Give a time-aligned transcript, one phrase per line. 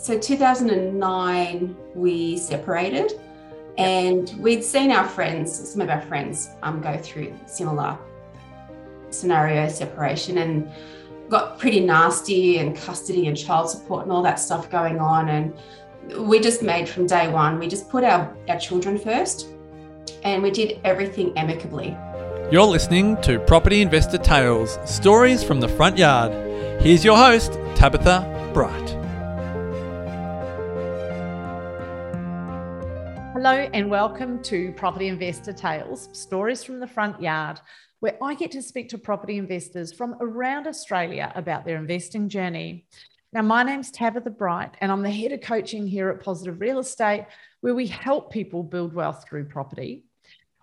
[0.00, 3.20] So 2009, we separated,
[3.78, 7.98] and we'd seen our friends, some of our friends, um, go through similar
[9.10, 10.70] scenario separation and
[11.28, 15.30] got pretty nasty and custody and child support and all that stuff going on.
[15.30, 15.52] And
[16.28, 19.48] we just made from day one, we just put our, our children first
[20.22, 21.96] and we did everything amicably.
[22.52, 26.32] You're listening to Property Investor Tales Stories from the Front Yard.
[26.80, 29.07] Here's your host, Tabitha Bright.
[33.50, 37.58] Hello, and welcome to Property Investor Tales Stories from the Front Yard,
[38.00, 42.84] where I get to speak to property investors from around Australia about their investing journey.
[43.32, 46.78] Now, my name's Tabitha Bright, and I'm the head of coaching here at Positive Real
[46.78, 47.24] Estate,
[47.62, 50.04] where we help people build wealth through property.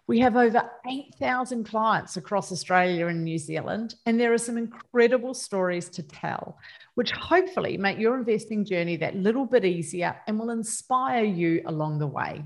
[0.05, 5.33] We have over 8,000 clients across Australia and New Zealand, and there are some incredible
[5.33, 6.59] stories to tell,
[6.93, 11.97] which hopefully make your investing journey that little bit easier and will inspire you along
[11.97, 12.43] the way.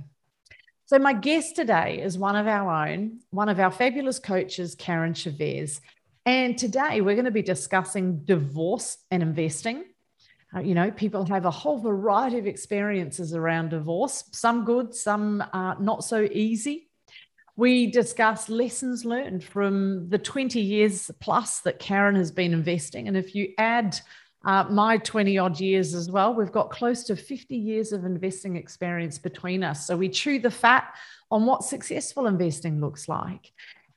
[0.89, 5.13] So, my guest today is one of our own, one of our fabulous coaches, Karen
[5.13, 5.81] Chavez.
[6.25, 9.83] And today we're going to be discussing divorce and investing.
[10.51, 15.43] Uh, you know, people have a whole variety of experiences around divorce, some good, some
[15.53, 16.89] uh, not so easy.
[17.55, 23.07] We discuss lessons learned from the 20 years plus that Karen has been investing.
[23.07, 23.99] And if you add
[24.45, 26.33] uh, my 20 odd years as well.
[26.33, 29.85] We've got close to 50 years of investing experience between us.
[29.85, 30.95] So we chew the fat
[31.29, 33.51] on what successful investing looks like.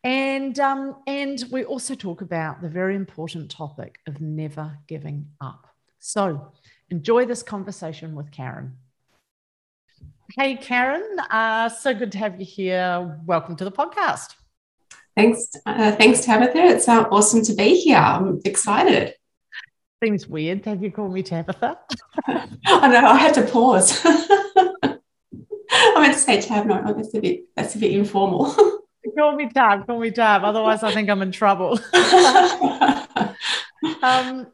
[0.04, 5.68] And, um, and we also talk about the very important topic of never giving up.
[6.00, 6.52] So
[6.90, 8.77] enjoy this conversation with Karen.
[10.36, 13.20] Hey, Karen, uh, so good to have you here.
[13.27, 14.34] Welcome to the podcast.
[15.14, 16.58] Thanks, uh, thanks, Tabitha.
[16.58, 17.98] It's uh, awesome to be here.
[17.98, 19.14] I'm excited.
[20.03, 21.78] Seems weird to have you call me Tabitha.
[22.27, 24.00] I know, I had to pause.
[24.05, 24.98] I
[26.00, 28.53] meant to say Tab, no, oh, that's a bit that's a bit informal.
[29.17, 30.42] call me Tab, call me Tab.
[30.42, 31.79] Otherwise, I think I'm in trouble.
[34.02, 34.48] um,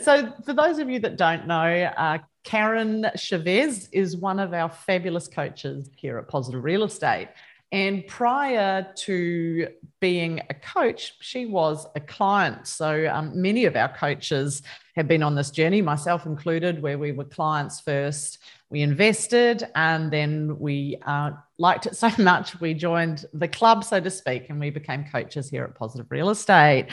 [0.00, 4.68] so, for those of you that don't know, uh, Karen Chavez is one of our
[4.68, 7.28] fabulous coaches here at Positive Real Estate.
[7.72, 9.68] And prior to
[9.98, 12.66] being a coach, she was a client.
[12.68, 14.62] So um, many of our coaches
[14.94, 18.38] have been on this journey, myself included, where we were clients first.
[18.68, 24.00] We invested and then we uh, liked it so much, we joined the club, so
[24.00, 26.88] to speak, and we became coaches here at Positive Real Estate.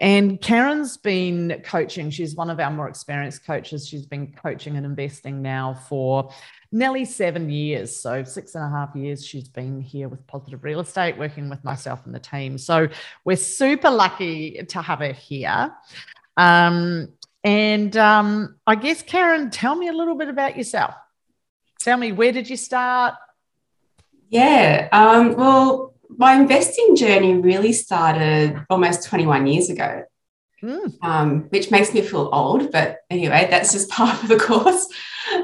[0.00, 2.10] And Karen's been coaching.
[2.10, 3.88] She's one of our more experienced coaches.
[3.88, 6.30] She's been coaching and investing now for
[6.70, 8.00] nearly seven years.
[8.00, 11.64] So, six and a half years she's been here with Positive Real Estate, working with
[11.64, 12.58] myself and the team.
[12.58, 12.88] So,
[13.24, 15.74] we're super lucky to have her here.
[16.36, 17.08] Um,
[17.42, 20.94] and um, I guess, Karen, tell me a little bit about yourself.
[21.80, 23.14] Tell me, where did you start?
[24.30, 30.04] Yeah, um, well, my investing journey really started almost 21 years ago.
[30.62, 30.92] Mm.
[31.02, 34.88] Um, which makes me feel old, but anyway, that's just part of the course.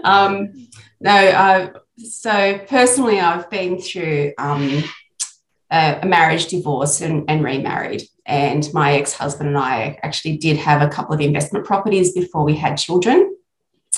[0.03, 0.69] Um,
[1.01, 4.83] no, uh, so personally, I've been through um,
[5.71, 8.03] a, a, marriage, divorce, and, and remarried.
[8.27, 12.43] And my ex husband and I actually did have a couple of investment properties before
[12.43, 13.37] we had children.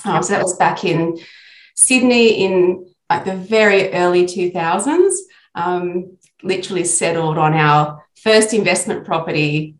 [0.04, 1.18] Um, so that was back in
[1.74, 5.14] Sydney in like the very early 2000s.
[5.54, 9.76] Um, literally settled on our first investment property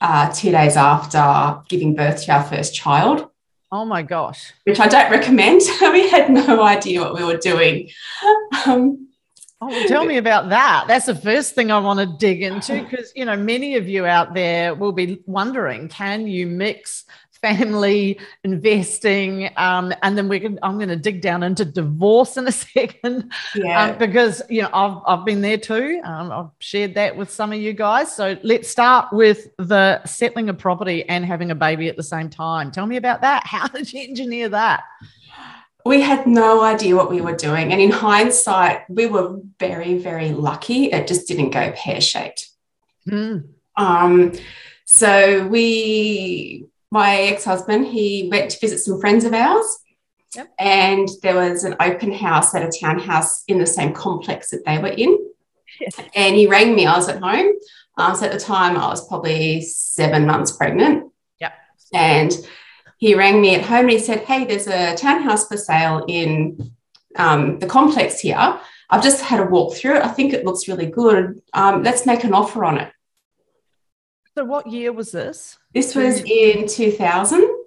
[0.00, 3.28] uh, two days after giving birth to our first child.
[3.70, 4.52] Oh my gosh.
[4.64, 5.62] Which I don't recommend.
[5.80, 7.88] we had no idea what we were doing.
[8.66, 9.08] Um,
[9.62, 10.84] oh, well, tell me about that.
[10.88, 14.04] That's the first thing I want to dig into because, you know, many of you
[14.04, 17.06] out there will be wondering can you mix
[17.42, 22.52] family, investing, um, and then we're I'm going to dig down into divorce in a
[22.52, 23.84] second, um, yeah.
[23.84, 26.00] um, because you know I've I've been there too.
[26.04, 28.14] Um, I've shared that with some of you guys.
[28.14, 32.30] So let's start with the settling a property and having a baby at the same
[32.30, 32.70] time.
[32.70, 33.42] Tell me about that.
[33.46, 34.84] How did you engineer that?
[35.84, 40.30] We had no idea what we were doing, and in hindsight, we were very very
[40.30, 40.86] lucky.
[40.86, 42.50] It just didn't go pear shaped.
[43.08, 43.48] Mm.
[43.76, 44.32] Um,
[44.84, 49.78] so we my ex-husband, he went to visit some friends of ours.
[50.36, 50.52] Yep.
[50.58, 54.78] And there was an open house at a townhouse in the same complex that they
[54.78, 55.18] were in.
[55.80, 55.98] Yes.
[56.14, 56.84] And he rang me.
[56.84, 57.52] I was at home.
[57.96, 61.10] Um, so at the time, I was probably seven months pregnant.
[61.40, 61.54] Yep.
[61.94, 62.32] And
[62.98, 66.72] he rang me at home and he said, Hey, there's a townhouse for sale in
[67.16, 68.60] um, the complex here.
[68.90, 70.04] I've just had a walk through it.
[70.04, 71.40] I think it looks really good.
[71.54, 72.92] Um, let's make an offer on it.
[74.36, 75.58] So, what year was this?
[75.74, 77.58] This was in 2000.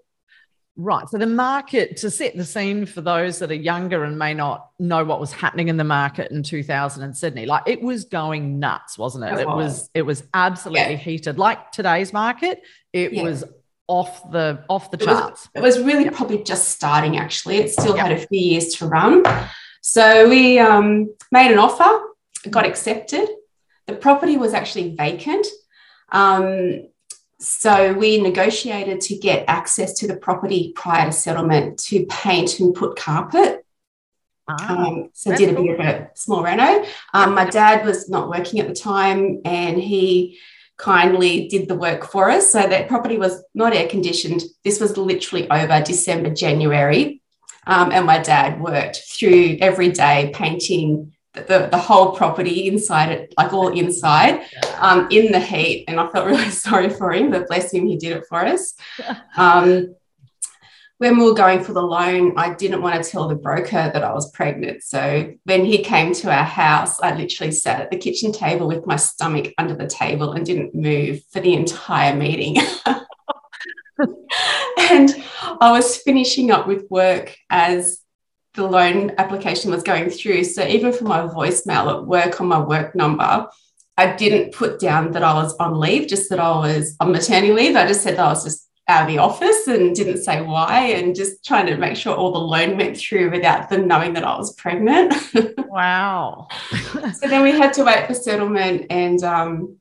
[0.77, 1.07] Right.
[1.07, 4.71] So the market, to set the scene for those that are younger and may not
[4.77, 8.59] know what was happening in the market in 2000 in Sydney, like it was going
[8.59, 9.39] nuts, wasn't it?
[9.39, 9.55] It, was.
[9.55, 9.89] was.
[9.93, 10.97] it was absolutely yeah.
[10.97, 11.39] heated.
[11.39, 13.23] Like today's market, it yeah.
[13.23, 13.45] was
[13.87, 15.47] off the off the charts.
[15.55, 17.57] It was, it was really probably just starting actually.
[17.57, 19.23] It still had a few years to run.
[19.81, 22.01] So we um, made an offer,
[22.49, 23.29] got accepted.
[23.87, 25.45] The property was actually vacant.
[26.15, 26.87] Um,
[27.39, 32.73] so we negotiated to get access to the property prior to settlement to paint and
[32.73, 33.65] put carpet.
[34.47, 36.85] Ah, um, so did a bit of a small reno.
[37.13, 40.39] Um, my dad was not working at the time, and he
[40.77, 42.51] kindly did the work for us.
[42.51, 44.43] So that property was not air conditioned.
[44.63, 47.21] This was literally over December, January,
[47.67, 53.33] um, and my dad worked through every day painting the, the whole property inside it,
[53.37, 54.45] like all inside,
[54.79, 55.85] um, in the heat.
[55.87, 58.75] And I felt really sorry for him, but bless him, he did it for us.
[59.37, 59.95] Um,
[60.97, 64.03] when we were going for the loan, I didn't want to tell the broker that
[64.03, 64.81] I was pregnant.
[64.81, 68.87] So when he came to our house, I literally sat at the kitchen table with
[68.87, 72.57] my stomach under the table and didn't move for the entire meeting.
[74.77, 75.23] and
[75.59, 77.99] I was finishing up with work as
[78.55, 80.43] the loan application was going through.
[80.45, 83.47] So even for my voicemail at work on my work number,
[83.97, 87.53] I didn't put down that I was on leave, just that I was on maternity
[87.53, 87.75] leave.
[87.75, 90.79] I just said that I was just out of the office and didn't say why
[90.79, 94.23] and just trying to make sure all the loan went through without them knowing that
[94.23, 95.13] I was pregnant.
[95.57, 96.47] wow.
[97.13, 99.77] so then we had to wait for settlement and um,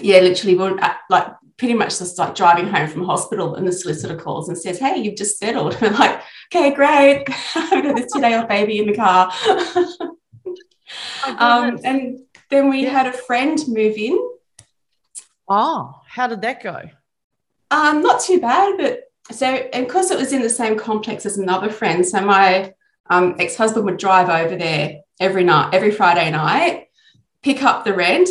[0.00, 3.72] yeah, literally we are like pretty much just like driving home from hospital and the
[3.72, 5.78] solicitor calls and says, Hey, you've just settled.
[5.80, 6.20] we're like,
[6.52, 7.24] okay, great.
[7.54, 9.30] I've got this two-day-old baby in the car.
[9.32, 10.16] oh,
[11.38, 12.20] um, and
[12.50, 12.90] then we yeah.
[12.90, 14.18] had a friend move in.
[15.48, 16.80] Oh, how did that go?
[17.70, 21.38] Um, not too bad, but so and because it was in the same complex as
[21.38, 22.72] another friend, so my
[23.10, 26.88] um, ex-husband would drive over there every night, every Friday night,
[27.42, 28.28] pick up the rent.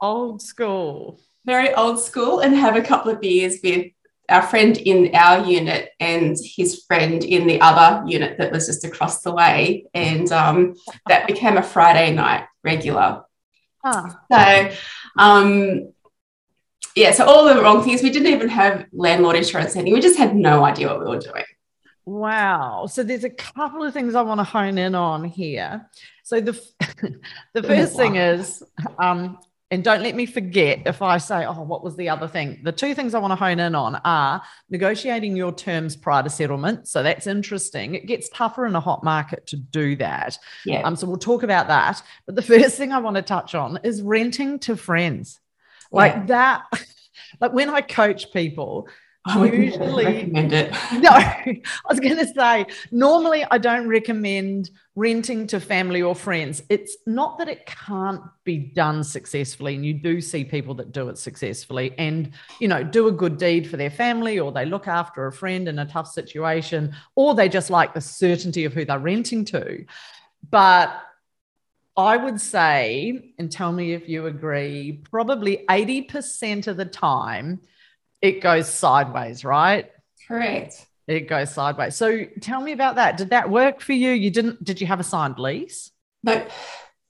[0.00, 1.20] old school.
[1.44, 3.86] Very old school, and have a couple of beers with
[4.28, 8.84] our friend in our unit and his friend in the other unit that was just
[8.84, 9.86] across the way.
[9.92, 10.76] And um,
[11.08, 13.24] that became a Friday night regular.
[13.84, 14.10] Huh.
[14.30, 14.70] So,
[15.18, 15.92] um,
[16.94, 18.02] yeah, so all the wrong things.
[18.02, 19.92] We didn't even have landlord insurance anything.
[19.92, 21.44] We just had no idea what we were doing.
[22.04, 22.86] Wow.
[22.86, 25.88] So there's a couple of things I want to hone in on here.
[26.24, 26.60] So the
[27.54, 28.62] the first thing is
[28.98, 29.38] um,
[29.72, 32.60] and don't let me forget if I say, oh, what was the other thing?
[32.64, 36.30] The two things I want to hone in on are negotiating your terms prior to
[36.30, 36.88] settlement.
[36.88, 37.94] So that's interesting.
[37.94, 40.36] It gets tougher in a hot market to do that.
[40.66, 40.82] Yeah.
[40.82, 42.02] Um, so we'll talk about that.
[42.26, 45.38] But the first thing I want to touch on is renting to friends.
[45.92, 46.26] Like yeah.
[46.26, 46.62] that,
[47.40, 48.88] like when I coach people,
[49.26, 50.72] I would usually recommend it.
[50.92, 56.62] no, I was going to say, normally I don't recommend renting to family or friends.
[56.70, 61.10] It's not that it can't be done successfully, and you do see people that do
[61.10, 64.88] it successfully and, you know, do a good deed for their family, or they look
[64.88, 68.86] after a friend in a tough situation, or they just like the certainty of who
[68.86, 69.84] they're renting to.
[70.48, 70.98] But
[71.94, 77.60] I would say, and tell me if you agree, probably 80% of the time,
[78.22, 79.90] it goes sideways, right?
[80.26, 80.86] Correct.
[81.06, 81.96] It goes sideways.
[81.96, 83.16] So tell me about that.
[83.16, 84.10] Did that work for you?
[84.10, 85.90] You didn't, did you have a signed lease?
[86.22, 86.46] No.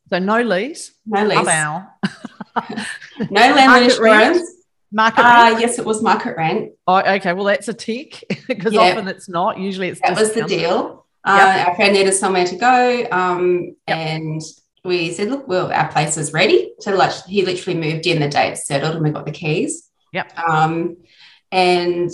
[0.09, 0.93] So no lease?
[1.07, 1.37] No lease.
[3.31, 4.39] no landlord insurance.
[4.39, 4.49] Rent?
[4.93, 5.61] Market uh, rent?
[5.61, 6.73] yes, it was market rent.
[6.87, 7.33] Oh, okay.
[7.33, 8.97] Well, that's a tick because yep.
[8.97, 9.59] often it's not.
[9.59, 11.07] Usually it's That was the deal.
[11.25, 13.07] Uh, Our friend needed somewhere to go.
[13.13, 13.97] Um, yep.
[13.99, 14.43] And
[14.85, 16.73] we said, look, well, our place is ready.
[16.81, 19.90] So like he literally moved in the day it settled and we got the keys.
[20.13, 20.39] Yep.
[20.39, 20.97] Um,
[21.53, 22.11] and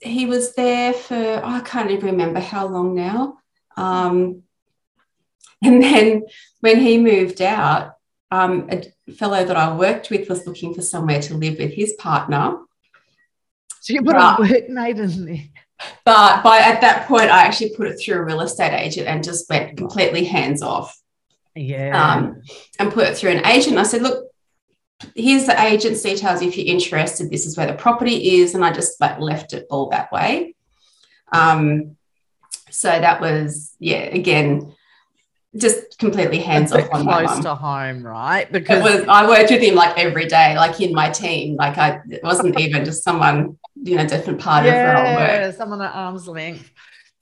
[0.00, 3.38] he was there for oh, I can't even remember how long now.
[3.76, 4.42] Um,
[5.62, 6.24] and then
[6.60, 7.94] when he moved out,
[8.30, 11.92] um, a fellow that I worked with was looking for somewhere to live with his
[11.98, 12.56] partner.
[13.80, 15.44] So you put but, a workmate in there.
[16.04, 19.24] But by at that point, I actually put it through a real estate agent and
[19.24, 20.98] just went completely hands off.
[21.54, 22.14] Yeah.
[22.14, 22.42] Um,
[22.78, 23.78] and put it through an agent.
[23.78, 24.31] I said, look,
[25.14, 27.30] here's the agent's details if you're interested.
[27.30, 30.54] This is where the property is and i just like left it all that way.
[31.32, 31.96] Um
[32.70, 34.74] so that was yeah again
[35.54, 38.50] just completely hands off on close to home right?
[38.50, 41.56] Because was, i worked with him like every day like in my team.
[41.56, 45.56] Like i it wasn't even just someone you know different part yeah, of our work.
[45.56, 46.70] someone at arm's length.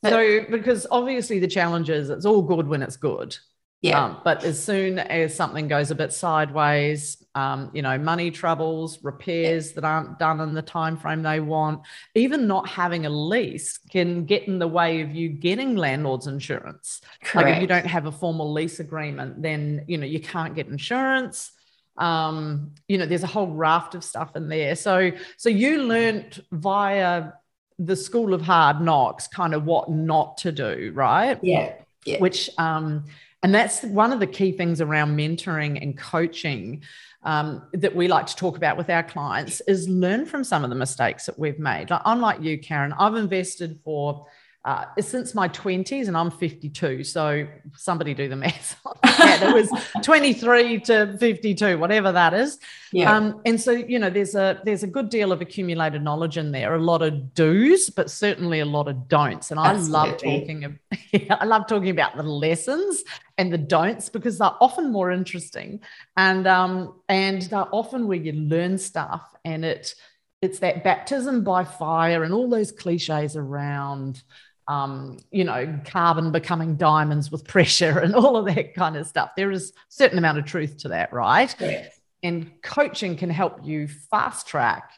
[0.04, 3.36] So because obviously the challenge is it's all good when it's good.
[3.82, 4.04] Yeah.
[4.04, 8.98] Um, but as soon as something goes a bit sideways, um, you know, money troubles,
[9.02, 9.74] repairs yeah.
[9.76, 11.82] that aren't done in the time frame they want,
[12.14, 17.00] even not having a lease can get in the way of you getting landlord's insurance.
[17.22, 17.46] Correct.
[17.46, 20.66] Like if you don't have a formal lease agreement, then you know you can't get
[20.66, 21.52] insurance.
[21.96, 24.74] Um, you know, there's a whole raft of stuff in there.
[24.74, 27.32] So, so you learned via
[27.78, 31.38] the school of hard knocks, kind of what not to do, right?
[31.42, 31.74] Yeah.
[32.04, 32.18] yeah.
[32.18, 33.04] Which um
[33.42, 36.82] and that's one of the key things around mentoring and coaching
[37.22, 40.70] um, that we like to talk about with our clients is learn from some of
[40.70, 41.90] the mistakes that we've made.
[41.90, 44.26] Like, unlike you, Karen, I've invested for
[44.62, 47.02] uh, since my 20s and I'm 52.
[47.04, 48.78] So somebody do the math.
[49.04, 49.70] yeah, it was
[50.02, 52.58] 23 to 52, whatever that is.
[52.92, 53.14] Yeah.
[53.14, 56.52] Um, and so, you know, there's a there's a good deal of accumulated knowledge in
[56.52, 59.50] there, a lot of do's, but certainly a lot of don'ts.
[59.50, 60.78] And I love talking
[61.12, 63.02] yeah, I love talking about the lessons
[63.38, 65.80] and the don'ts because they're often more interesting.
[66.16, 69.94] And um, and they're often where you learn stuff and it
[70.42, 74.22] it's that baptism by fire and all those cliches around
[74.70, 79.30] um, you know, carbon becoming diamonds with pressure and all of that kind of stuff.
[79.36, 81.52] There is a certain amount of truth to that, right?
[81.58, 82.00] Yes.
[82.22, 84.92] And coaching can help you fast track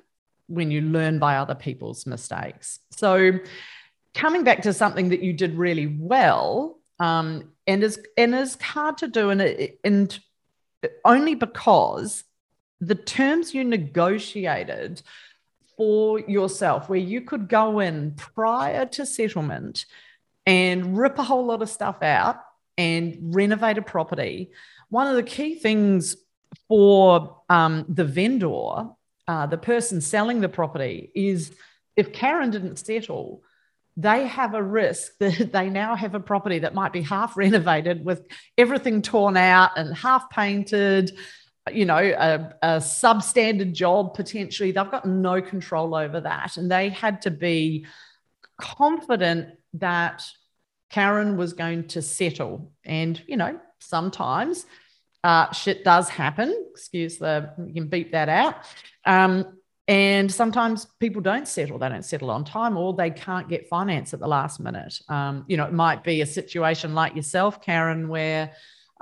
[0.47, 2.81] when you learn by other people's mistakes.
[2.91, 3.39] So,
[4.13, 8.99] coming back to something that you did really well, um, and is and is hard
[8.99, 9.41] to do, and
[9.85, 10.21] and
[11.05, 12.25] only because
[12.81, 15.01] the terms you negotiated
[15.77, 19.87] for yourself where you could go in prior to settlement
[20.47, 22.37] and rip a whole lot of stuff out
[22.77, 24.51] and renovate a property.
[24.89, 26.17] One of the key things
[26.69, 28.89] for um, the vendor,
[29.29, 31.53] uh, the person selling the property, is
[31.97, 33.43] if Karen didn't settle,
[33.97, 38.05] they have a risk that they now have a property that might be half renovated
[38.05, 38.27] with
[38.59, 41.17] everything torn out and half painted
[41.71, 44.73] you know, a, a substandard job potentially.
[44.73, 46.57] They've got no control over that.
[46.57, 47.87] And they had to be
[48.61, 50.25] confident that
[50.91, 52.73] Karen was going to settle.
[52.85, 54.67] And, you know, sometimes
[55.25, 56.67] uh, shit does happen.
[56.73, 58.57] Excuse the, you can beep that out.
[59.05, 63.69] Um, and sometimes people don't settle, they don't settle on time, or they can't get
[63.69, 65.01] finance at the last minute.
[65.09, 68.53] Um, you know, it might be a situation like yourself, Karen, where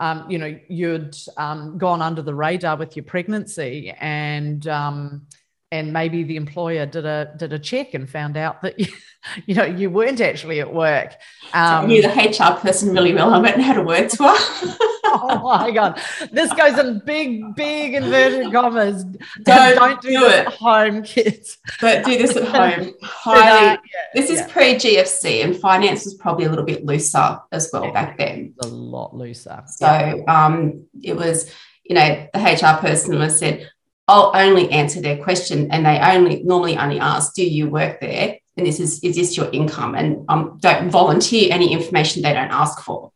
[0.01, 5.27] um, you know, you'd um, gone under the radar with your pregnancy and um,
[5.71, 8.87] and maybe the employer did a did a check and found out that you,
[9.47, 11.15] you know you weren't actually at work.
[11.53, 13.33] Um, so I knew the HR person really well.
[13.33, 14.77] I went and had a word to her.
[15.23, 16.01] oh my god,
[16.31, 19.05] this goes in big, big inverted commas.
[19.43, 21.59] Don't, don't do, do it at home, kids.
[21.81, 22.95] Don't do this at home.
[23.03, 23.71] Highly.
[23.73, 23.77] yeah,
[24.15, 24.53] this is yeah.
[24.53, 28.55] pre GFC, and finance was probably a little bit looser as well yeah, back then.
[28.63, 29.63] A lot looser.
[29.67, 31.53] So um, it was,
[31.85, 33.69] you know, the HR person was said,
[34.07, 38.39] I'll only answer their question, and they only normally only ask, "Do you work there?"
[38.57, 39.95] And this is is this your income?
[39.95, 43.13] And um, don't volunteer any information they don't ask for.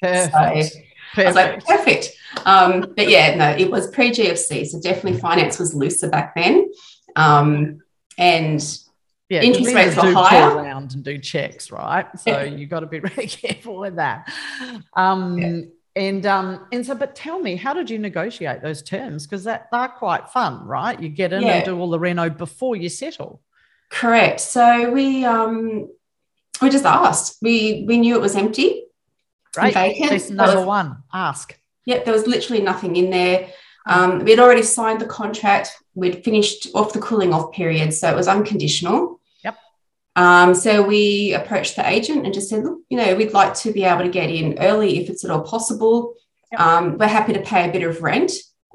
[0.00, 0.72] Perfect.
[0.72, 0.80] So,
[1.14, 1.18] Perfect.
[1.18, 2.10] I was like, perfect.
[2.46, 4.66] Um, but yeah, no, it was pre GFC.
[4.66, 6.70] So definitely finance was looser back then.
[7.16, 7.80] Um,
[8.16, 8.62] and
[9.28, 10.56] yeah, interest rates were higher.
[10.56, 12.06] around and do checks, right?
[12.18, 12.44] So yeah.
[12.44, 14.32] you've got to be really careful with that.
[14.94, 15.60] Um, yeah.
[15.96, 19.26] And um, and so, but tell me, how did you negotiate those terms?
[19.26, 20.98] Because that they're quite fun, right?
[21.00, 21.56] You get in yeah.
[21.56, 23.42] and do all the reno before you settle.
[23.88, 24.38] Correct.
[24.38, 25.88] So we um
[26.62, 27.38] we just asked.
[27.42, 28.84] We we knew it was empty.
[29.56, 29.74] Right.
[29.74, 30.30] Vacant.
[30.30, 31.02] number was, one.
[31.12, 31.58] Ask.
[31.86, 33.48] Yep, there was literally nothing in there.
[33.86, 35.76] Um, we'd already signed the contract.
[35.94, 39.20] We'd finished off the cooling off period, so it was unconditional.
[39.42, 39.56] Yep.
[40.16, 43.72] Um, so we approached the agent and just said, look, you know, we'd like to
[43.72, 46.14] be able to get in early if it's at all possible.
[46.52, 46.60] Yep.
[46.60, 48.32] Um, we're happy to pay a bit of rent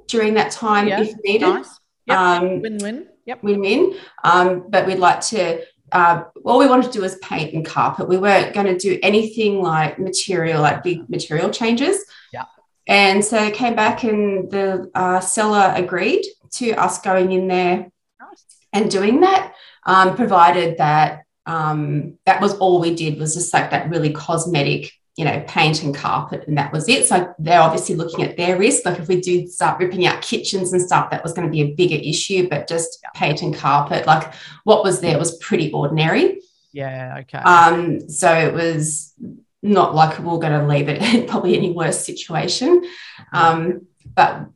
[0.08, 1.48] during that time if needed.
[1.48, 1.80] Nice.
[2.08, 2.18] Yep.
[2.18, 3.08] Um, win-win.
[3.26, 3.44] Yep.
[3.44, 3.96] Win-win.
[4.24, 8.08] Um, but we'd like to uh, all we wanted to do was paint and carpet.
[8.08, 12.04] We weren't going to do anything like material, like big material changes.
[12.34, 12.46] Yeah.
[12.88, 17.90] And so came back and the uh, seller agreed to us going in there
[18.20, 18.46] nice.
[18.74, 19.54] and doing that,
[19.86, 24.92] um, provided that um, that was all we did was just like that really cosmetic
[25.16, 27.06] you know, paint and carpet, and that was it.
[27.06, 28.86] So they're obviously looking at their risk.
[28.86, 31.62] Like if we do start ripping out kitchens and stuff, that was going to be
[31.62, 32.50] a bigger issue.
[32.50, 34.34] But just paint and carpet, like
[34.66, 36.42] what was there was pretty ordinary.
[36.74, 37.20] Yeah.
[37.22, 37.38] Okay.
[37.38, 38.10] Um.
[38.10, 39.14] So it was
[39.62, 42.84] not like we are going to leave it in probably any worse situation.
[43.32, 43.88] Um.
[44.14, 44.48] But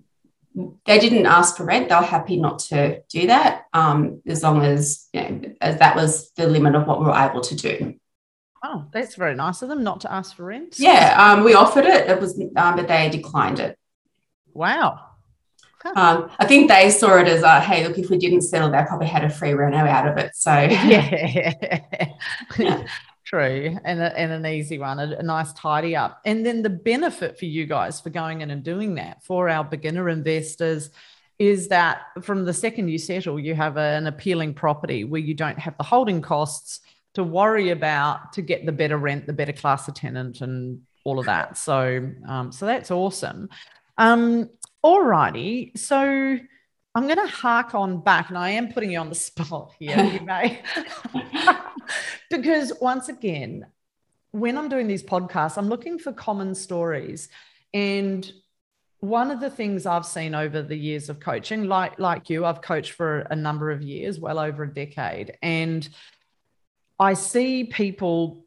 [0.85, 1.87] they didn't ask for rent.
[1.87, 3.67] They were happy not to do that.
[3.71, 4.21] Um.
[4.27, 7.39] As long as you know, as that was the limit of what we were able
[7.39, 7.95] to do.
[8.63, 10.79] Oh, that's very nice of them not to ask for rent.
[10.79, 12.09] Yeah, um, we offered it.
[12.09, 13.77] It was, um, but they declined it.
[14.53, 14.99] Wow.
[15.81, 15.93] Huh.
[15.95, 18.83] Um, I think they saw it as, uh, hey, look, if we didn't settle, they
[18.85, 20.35] probably had a free reno out of it.
[20.35, 21.53] So yeah,
[22.57, 22.85] yeah.
[23.23, 26.19] true, and, a, and an easy one, a, a nice tidy up.
[26.25, 29.63] And then the benefit for you guys for going in and doing that for our
[29.63, 30.89] beginner investors
[31.37, 35.33] is that from the second you settle, you have a, an appealing property where you
[35.33, 36.81] don't have the holding costs
[37.13, 41.19] to worry about to get the better rent, the better class of tenant, and all
[41.19, 41.57] of that.
[41.57, 43.49] So, um, so that's awesome.
[43.97, 44.49] Um,
[44.81, 45.71] all righty.
[45.75, 46.39] So
[46.95, 50.03] I'm going to hark on back, and I am putting you on the spot here,
[50.03, 50.61] you may,
[52.29, 53.65] because once again,
[54.31, 57.29] when I'm doing these podcasts, I'm looking for common stories,
[57.73, 58.31] and
[59.01, 62.61] one of the things I've seen over the years of coaching, like like you, I've
[62.61, 65.87] coached for a number of years, well over a decade, and
[66.99, 68.45] I see people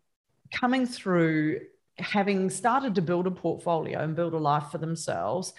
[0.52, 1.60] coming through
[1.98, 5.52] having started to build a portfolio and build a life for themselves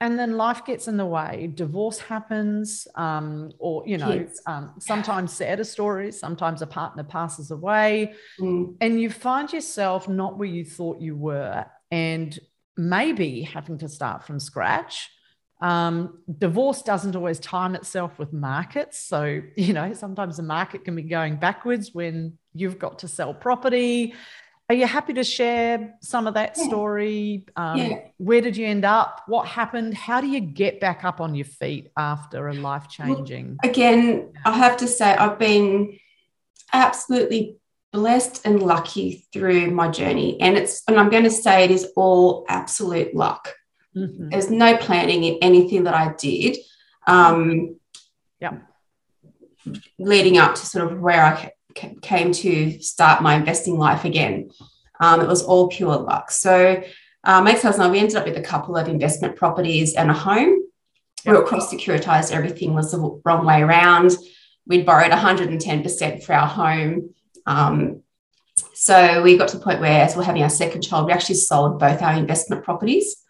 [0.00, 4.40] and then life gets in the way divorce happens um, or you know yes.
[4.46, 8.74] um, sometimes sadder stories sometimes a partner passes away mm.
[8.80, 12.38] and you find yourself not where you thought you were and
[12.76, 15.10] maybe having to start from scratch.
[15.62, 18.98] Um, divorce doesn't always time itself with markets.
[18.98, 23.32] So, you know, sometimes the market can be going backwards when you've got to sell
[23.32, 24.14] property.
[24.68, 26.64] Are you happy to share some of that yeah.
[26.64, 27.44] story?
[27.54, 27.98] Um, yeah.
[28.16, 29.22] Where did you end up?
[29.26, 29.94] What happened?
[29.94, 33.58] How do you get back up on your feet after a life changing?
[33.62, 35.96] Well, again, I have to say, I've been
[36.72, 37.58] absolutely
[37.92, 40.40] blessed and lucky through my journey.
[40.40, 43.54] And it's, and I'm going to say it is all absolute luck.
[43.96, 44.30] Mm-hmm.
[44.30, 46.56] There's no planning in anything that I did.
[47.06, 47.76] Um,
[48.40, 48.58] yeah.
[49.98, 51.52] Leading up to sort of where I
[52.02, 54.50] came to start my investing life again.
[55.00, 56.30] Um, it was all pure luck.
[56.30, 56.82] So,
[57.24, 60.60] uh, my ex-husband we ended up with a couple of investment properties and a home.
[61.24, 62.32] We were cross securitized.
[62.32, 64.16] Everything was the wrong way around.
[64.66, 67.14] We'd borrowed 110% for our home.
[67.46, 68.02] Um,
[68.74, 71.36] so we got to the point where, as we're having our second child, we actually
[71.36, 73.21] sold both our investment properties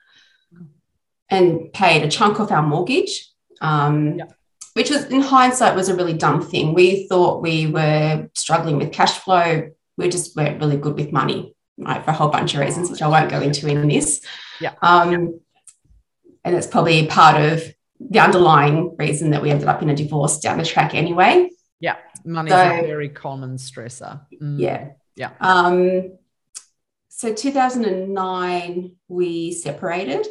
[1.32, 3.28] and paid a chunk off our mortgage,
[3.60, 4.26] um, yeah.
[4.74, 6.74] which was, in hindsight, was a really dumb thing.
[6.74, 9.70] We thought we were struggling with cash flow.
[9.96, 13.02] We just weren't really good with money, right, for a whole bunch of reasons, which
[13.02, 14.20] I won't go into in this.
[14.60, 14.74] Yeah.
[14.82, 15.28] Um, yeah.
[16.44, 17.62] And it's probably part of
[18.10, 21.48] the underlying reason that we ended up in a divorce down the track anyway.
[21.80, 24.20] Yeah, money so, is a very common stressor.
[24.40, 24.58] Mm.
[24.58, 25.30] Yeah, yeah.
[25.40, 26.18] Um,
[27.08, 30.26] so 2009 we separated,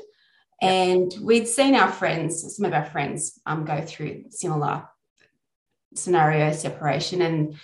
[0.62, 4.88] and we'd seen our friends, some of our friends, um, go through similar
[5.96, 7.56] scenario separation and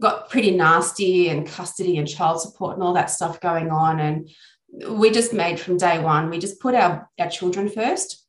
[0.00, 4.00] got pretty nasty and custody and child support and all that stuff going on.
[4.00, 4.30] And
[4.88, 8.26] we just made from day one we just put our, our children first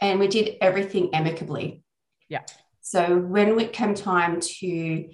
[0.00, 1.82] and we did everything amicably.
[2.28, 2.42] Yeah.
[2.80, 5.08] So when it came time to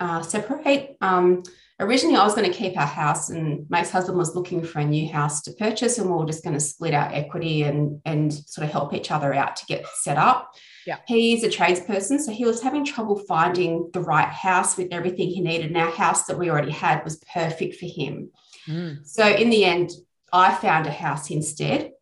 [0.00, 1.42] uh, separate, um,
[1.80, 4.84] originally I was going to keep our house, and my husband was looking for a
[4.84, 8.32] new house to purchase, and we were just going to split our equity and and
[8.32, 10.54] sort of help each other out to get set up.
[10.86, 10.98] Yeah.
[11.06, 15.40] He's a tradesperson, so he was having trouble finding the right house with everything he
[15.40, 15.66] needed.
[15.66, 18.30] And our house that we already had was perfect for him.
[18.66, 19.06] Mm.
[19.06, 19.90] So in the end,
[20.32, 21.92] I found a house instead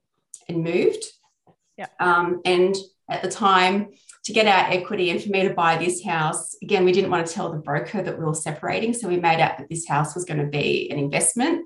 [0.48, 1.04] and moved.
[1.76, 1.88] Yeah.
[2.00, 2.74] Um, and
[3.10, 3.88] at the time,
[4.26, 7.24] to get our equity and for me to buy this house, again, we didn't want
[7.24, 8.92] to tell the broker that we were separating.
[8.92, 11.64] So we made out that this house was going to be an investment,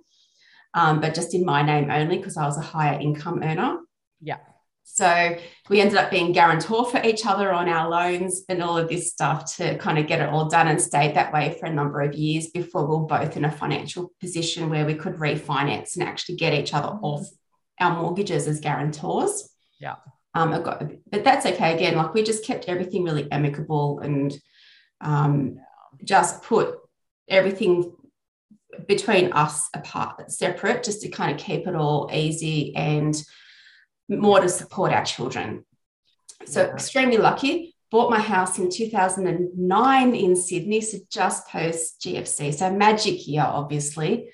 [0.74, 3.78] um, but just in my name only because I was a higher income earner.
[4.20, 4.36] Yeah.
[4.84, 5.38] So
[5.70, 9.10] we ended up being guarantor for each other on our loans and all of this
[9.10, 12.02] stuff to kind of get it all done and stayed that way for a number
[12.02, 16.06] of years before we were both in a financial position where we could refinance and
[16.06, 17.26] actually get each other off
[17.80, 19.48] our mortgages as guarantors.
[19.80, 19.94] Yeah.
[20.34, 21.74] Um, got, but that's okay.
[21.74, 24.36] Again, like we just kept everything really amicable and
[25.00, 25.58] um,
[26.04, 26.78] just put
[27.28, 27.92] everything
[28.86, 33.20] between us apart, separate, just to kind of keep it all easy and
[34.08, 35.64] more to support our children.
[36.46, 36.72] So yeah.
[36.72, 37.74] extremely lucky.
[37.90, 42.54] Bought my house in 2009 in Sydney, so just post GFC.
[42.54, 44.30] So magic year, obviously.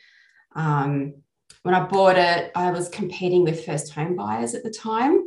[0.54, 1.14] Um,
[1.62, 5.25] when I bought it, I was competing with first home buyers at the time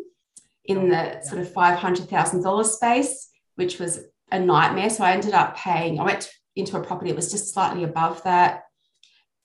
[0.66, 4.00] in the sort of $500,000 space, which was
[4.32, 4.90] a nightmare.
[4.90, 8.24] So I ended up paying, I went into a property that was just slightly above
[8.24, 8.64] that,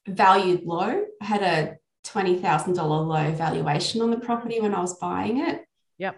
[0.06, 1.04] valued low.
[1.20, 5.64] I had a $20,000 low valuation on the property when I was buying it.
[5.98, 6.16] Yep.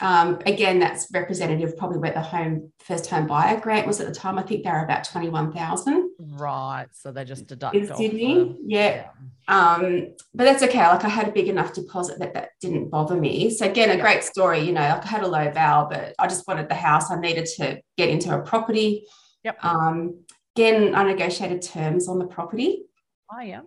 [0.00, 4.14] Um, again, that's representative probably where the home first home buyer grant was at the
[4.14, 4.38] time.
[4.38, 6.10] I think they were about 21,000.
[6.18, 6.86] Right.
[6.92, 8.56] So they just deduct in Sydney.
[8.66, 9.08] Yeah.
[9.48, 10.86] Um, but that's okay.
[10.86, 13.50] Like I had a big enough deposit that that didn't bother me.
[13.50, 16.26] So again, a great story, you know, like I had a low val, but I
[16.26, 17.10] just wanted the house.
[17.10, 19.04] I needed to get into a property.
[19.44, 19.64] Yep.
[19.64, 20.24] Um,
[20.56, 22.84] again, I negotiated terms on the property.
[23.32, 23.62] Oh, yeah.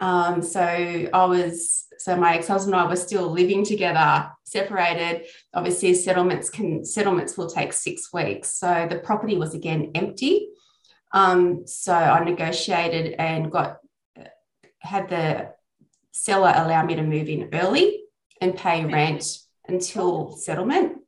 [0.00, 5.26] Um, so I was, so my ex-husband and I were still living together, separated.
[5.54, 8.52] Obviously, settlements can settlements will take six weeks.
[8.52, 10.48] So the property was again empty.
[11.12, 13.78] Um, so I negotiated and got
[14.80, 15.52] had the
[16.12, 18.00] seller allow me to move in early
[18.40, 20.98] and pay rent until settlement.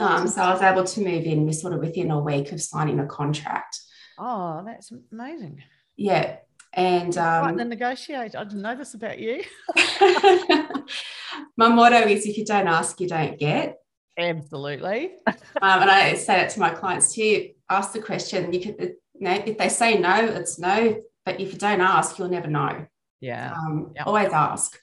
[0.00, 2.96] Um, so I was able to move in sort of within a week of signing
[2.96, 3.80] the contract.
[4.18, 5.62] Oh, that's amazing.
[5.96, 6.36] Yeah.
[6.72, 8.36] And um, right, the negotiate.
[8.36, 9.42] I didn't know this about you.
[11.56, 13.76] my motto is if you don't ask, you don't get.
[14.18, 15.12] Absolutely.
[15.26, 17.50] um, and I say that to my clients too.
[17.70, 18.52] Ask the question.
[18.52, 21.00] You, can, you know, if they say no, it's no.
[21.24, 22.86] But if you don't ask, you'll never know.
[23.20, 23.52] Yeah.
[23.52, 24.06] Um, yep.
[24.06, 24.78] Always ask.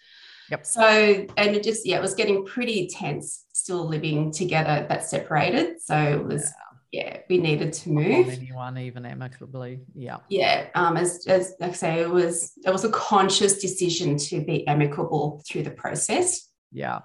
[0.52, 0.66] Yep.
[0.66, 5.82] So, and it just, yeah, it was getting pretty tense still living together but separated.
[5.82, 6.52] So it was,
[6.94, 8.30] yeah, we needed to move.
[8.30, 9.80] anyone, even amicably.
[9.96, 10.18] Yeah.
[10.30, 10.68] Yeah.
[10.76, 14.68] Um, as, as like I say, it was, it was a conscious decision to be
[14.68, 16.48] amicable through the process.
[16.72, 17.00] Yeah.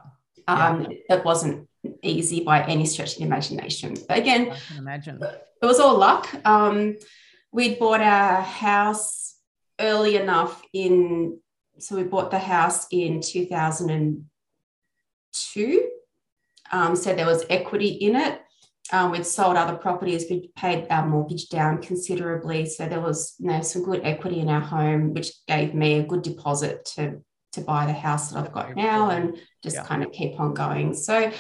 [0.46, 1.16] Um, yeah.
[1.16, 1.70] It wasn't
[2.03, 3.96] easy by any stretch of the imagination.
[4.07, 5.22] But again, I can imagine.
[5.22, 6.29] It was all luck.
[6.44, 6.98] Um,
[7.51, 9.37] we'd bought our house
[9.81, 11.40] early enough in
[11.79, 15.88] so we bought the house in 2002
[16.72, 18.42] um, so there was equity in it
[18.92, 23.48] um, we'd sold other properties we'd paid our mortgage down considerably so there was you
[23.48, 27.20] know some good equity in our home which gave me a good deposit to
[27.53, 29.85] to buy the house that i've got now and just yeah.
[29.85, 31.31] kind of keep on going so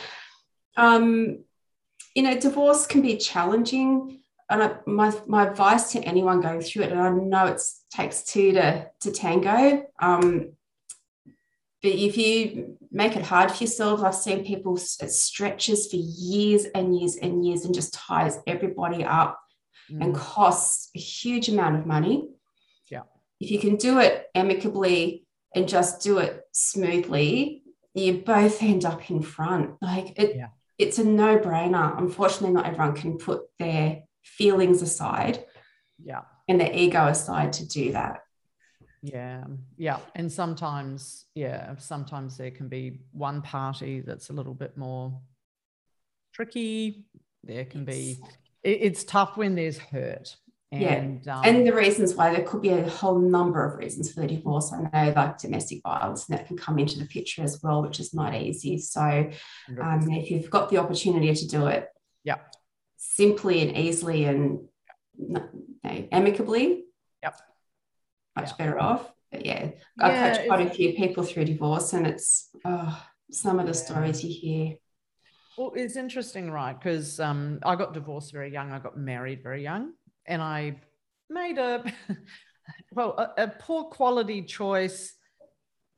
[0.76, 1.38] um,
[2.14, 6.84] you know divorce can be challenging and I, my, my advice to anyone going through
[6.84, 10.52] it, and I know it takes two to, to tango, um,
[11.82, 16.64] but if you make it hard for yourself, I've seen people it stretches for years
[16.74, 19.40] and years and years and just ties everybody up
[19.90, 20.02] mm.
[20.02, 22.28] and costs a huge amount of money.
[22.90, 23.02] Yeah.
[23.40, 27.62] If you can do it amicably and just do it smoothly,
[27.94, 29.76] you both end up in front.
[29.80, 30.48] Like it, yeah.
[30.78, 31.96] it's a no-brainer.
[31.98, 35.44] Unfortunately, not everyone can put their feelings aside
[36.04, 38.20] yeah and the ego aside to do that
[39.02, 39.44] yeah
[39.76, 45.20] yeah and sometimes yeah sometimes there can be one party that's a little bit more
[46.32, 47.04] tricky
[47.44, 48.18] there can be
[48.62, 50.36] it, it's tough when there's hurt
[50.70, 51.38] and, yeah.
[51.38, 54.26] Um, and the reasons why there could be a whole number of reasons for the
[54.26, 54.70] divorce.
[54.72, 58.00] I know like domestic violence and that can come into the picture as well, which
[58.00, 58.76] is not easy.
[58.76, 59.00] So
[59.80, 61.88] um, if you've got the opportunity to do it,
[62.22, 62.36] yeah,
[62.98, 64.68] simply and easily and
[65.18, 65.48] you know,
[66.12, 66.84] amicably,
[67.22, 67.36] yep.
[68.40, 68.58] Much yep.
[68.58, 69.10] better off.
[69.30, 69.70] But yeah,
[70.00, 73.72] I've yeah, coached quite a few people through divorce, and it's oh, some of the
[73.72, 73.84] yeah.
[73.84, 74.76] stories you hear.
[75.56, 76.78] Well, it's interesting, right?
[76.78, 78.72] Because um, I got divorced very young.
[78.72, 79.92] I got married very young,
[80.26, 80.80] and I
[81.28, 81.84] made a
[82.92, 85.14] well a, a poor quality choice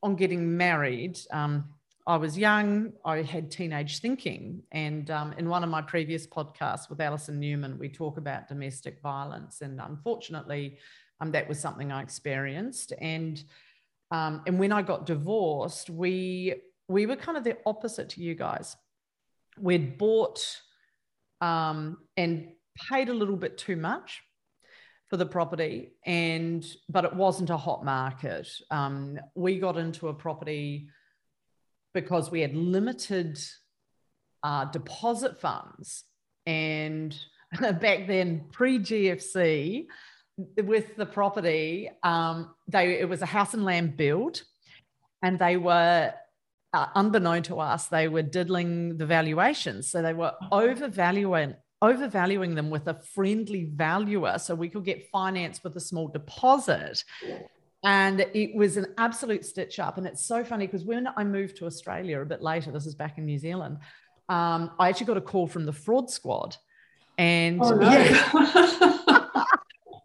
[0.03, 1.17] on getting married.
[1.31, 1.65] Um,
[2.07, 4.63] I was young, I had teenage thinking.
[4.71, 8.99] And um, in one of my previous podcasts with Alison Newman, we talk about domestic
[9.01, 9.61] violence.
[9.61, 10.79] And unfortunately,
[11.21, 12.93] um, that was something I experienced.
[12.99, 13.41] And
[14.09, 16.55] um, and when I got divorced, we
[16.87, 18.75] we were kind of the opposite to you guys.
[19.57, 20.43] We'd bought
[21.39, 22.49] um, and
[22.89, 24.21] paid a little bit too much
[25.09, 28.49] for the property, and but it wasn't a hot market.
[28.69, 30.89] Um, we got into a property
[31.93, 33.39] because we had limited
[34.43, 36.03] uh, deposit funds.
[36.45, 37.15] And
[37.59, 39.85] back then, pre GFC,
[40.37, 44.43] with the property, um, they it was a house and land build,
[45.21, 46.13] and they were
[46.73, 49.89] uh, unbeknown to us, they were diddling the valuations.
[49.89, 55.63] So they were overvaluing overvaluing them with a friendly valuer so we could get finance
[55.63, 57.03] with a small deposit
[57.83, 59.97] and it was an absolute stitch up.
[59.97, 62.93] And it's so funny because when I moved to Australia a bit later, this is
[62.93, 63.79] back in New Zealand,
[64.29, 66.55] um, I actually got a call from the fraud squad.
[67.17, 67.91] And oh, no.
[67.91, 68.97] yeah.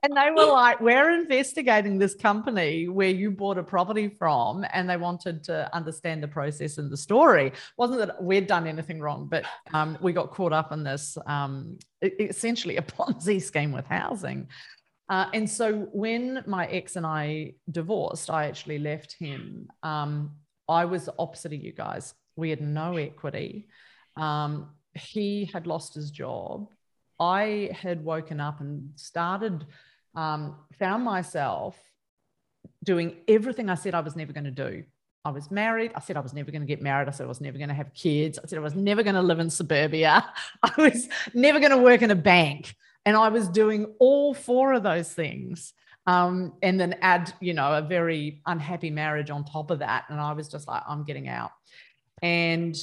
[0.07, 4.89] and they were like, We're investigating this company where you bought a property from, and
[4.89, 7.53] they wanted to understand the process and the story.
[7.77, 11.79] Wasn't that we'd done anything wrong, but um, we got caught up in this um,
[12.03, 14.49] essentially a Ponzi scheme with housing.
[15.09, 19.69] Uh, and so when my ex and I divorced, I actually left him.
[19.83, 20.33] Um,
[20.69, 22.15] I was opposite of you guys.
[22.37, 23.69] We had no equity.
[24.17, 26.69] Um, he had lost his job.
[27.19, 29.65] I had woken up and started,
[30.17, 31.77] um, found myself
[32.83, 34.85] doing everything I said I was never going to do.
[35.25, 35.93] I was married.
[35.95, 37.09] I said I was never going to get married.
[37.09, 38.39] I said I was never going to have kids.
[38.39, 40.25] I said I was never going to live in suburbia.
[40.63, 42.75] I was never going to work in a bank.
[43.05, 45.73] And I was doing all four of those things.
[46.07, 50.05] Um, and then add, you know, a very unhappy marriage on top of that.
[50.09, 51.51] And I was just like, I'm getting out.
[52.23, 52.77] And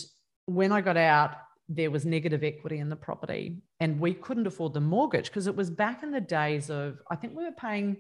[0.46, 1.38] when I got out,
[1.70, 5.56] there was negative equity in the property and we couldn't afford the mortgage because it
[5.56, 7.98] was back in the days of, I think we were paying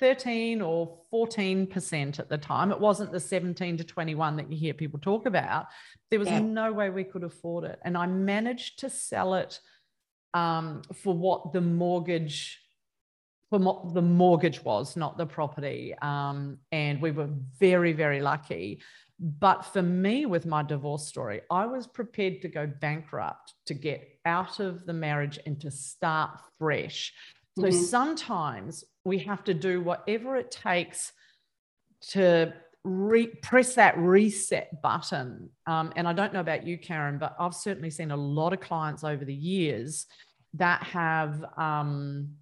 [0.00, 2.70] 13 or 14% at the time.
[2.70, 5.66] It wasn't the 17 to 21 that you hear people talk about.
[6.10, 6.40] There was yeah.
[6.40, 7.78] no way we could afford it.
[7.84, 9.58] And I managed to sell it
[10.34, 12.60] um, for what the mortgage
[13.50, 15.94] for what the mortgage was, not the property.
[16.02, 18.82] Um, and we were very, very lucky.
[19.20, 24.06] But for me, with my divorce story, I was prepared to go bankrupt to get
[24.24, 27.12] out of the marriage and to start fresh.
[27.58, 27.76] So mm-hmm.
[27.76, 31.12] sometimes we have to do whatever it takes
[32.10, 32.52] to
[32.84, 35.50] re- press that reset button.
[35.66, 38.60] Um, and I don't know about you, Karen, but I've certainly seen a lot of
[38.60, 40.06] clients over the years
[40.54, 42.36] that have um,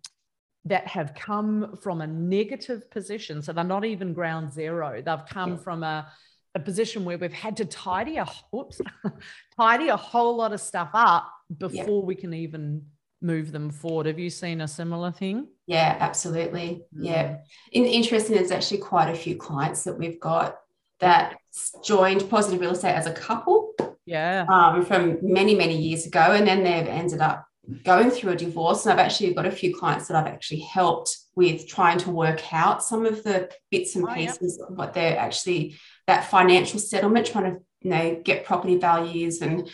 [0.67, 3.41] that have come from a negative position.
[3.41, 5.01] So they're not even ground zero.
[5.01, 5.59] They've come yeah.
[5.59, 6.09] from a,
[6.57, 8.81] a position where we've had to tidy a oops,
[9.57, 12.07] tidy a whole lot of stuff up before yeah.
[12.07, 12.83] we can even
[13.21, 14.07] move them forward.
[14.07, 15.49] Have you seen a similar thing?
[15.67, 16.83] Yeah, absolutely.
[16.97, 17.05] Mm.
[17.05, 17.37] Yeah.
[17.73, 20.59] In, interesting, there's actually quite a few clients that we've got
[21.01, 21.37] that
[21.85, 23.75] joined Positive Real Estate as a couple.
[24.07, 24.47] Yeah.
[24.49, 26.21] Um, from many, many years ago.
[26.21, 27.47] And then they've ended up
[27.85, 28.87] going through a divorce.
[28.87, 32.55] And I've actually got a few clients that I've actually helped with trying to work
[32.55, 34.73] out some of the bits and pieces oh, yeah.
[34.73, 39.71] of what they're actually that financial settlement, trying to you know get property values and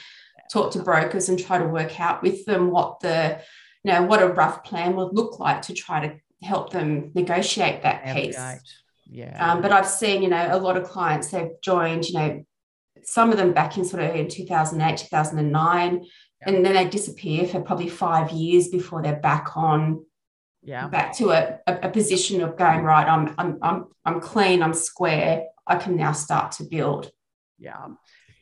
[0.52, 3.38] talk to brokers and try to work out with them what the
[3.84, 7.82] you know what a rough plan would look like to try to help them negotiate
[7.82, 8.38] that piece.
[9.06, 9.52] Yeah.
[9.52, 12.44] Um, but I've seen, you know, a lot of clients they've joined, you know,
[13.02, 16.06] some of them back in sort of in 2008, 2009,
[16.46, 20.04] and then they disappear for probably five years before they're back on
[20.62, 24.62] yeah back to a, a, a, position of going right I'm, I'm i'm i'm clean
[24.62, 27.10] i'm square i can now start to build.
[27.58, 27.86] Yeah.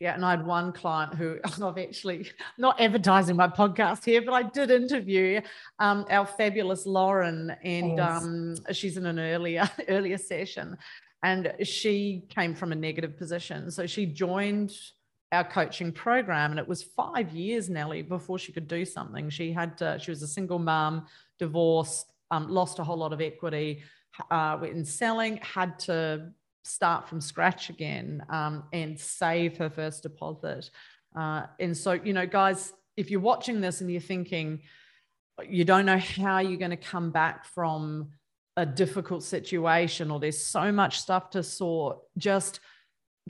[0.01, 0.15] Yeah.
[0.15, 4.43] And i had one client who i've actually not advertising my podcast here but i
[4.43, 5.41] did interview
[5.79, 8.23] um, our fabulous lauren and yes.
[8.23, 10.77] um, she's in an earlier earlier session.
[11.23, 13.71] And she came from a negative position.
[13.71, 14.73] So she joined
[15.33, 19.29] our coaching program and it was five years nellie before she could do something.
[19.29, 21.07] She had to, she was a single mom
[21.39, 23.83] divorced um, lost a whole lot of equity
[24.31, 26.31] uh, in selling had to
[26.63, 30.71] start from scratch again um, and save her first deposit
[31.17, 34.61] uh, and so you know guys if you're watching this and you're thinking
[35.49, 38.09] you don't know how you're going to come back from
[38.57, 42.61] a difficult situation or there's so much stuff to sort just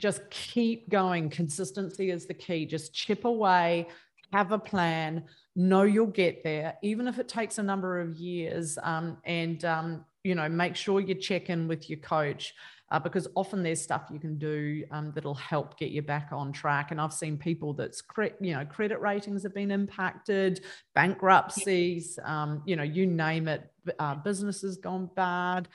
[0.01, 1.29] just keep going.
[1.29, 2.65] Consistency is the key.
[2.65, 3.87] Just chip away,
[4.33, 8.77] have a plan, know you'll get there, even if it takes a number of years.
[8.81, 12.53] Um, and, um, you know, make sure you check in with your coach.
[12.91, 16.51] Uh, because often there's stuff you can do um, that'll help get you back on
[16.51, 16.91] track.
[16.91, 22.61] And I've seen people that's cre- you know credit ratings have been impacted, bankruptcies, um,
[22.65, 25.67] you know, you name it, uh, businesses gone bad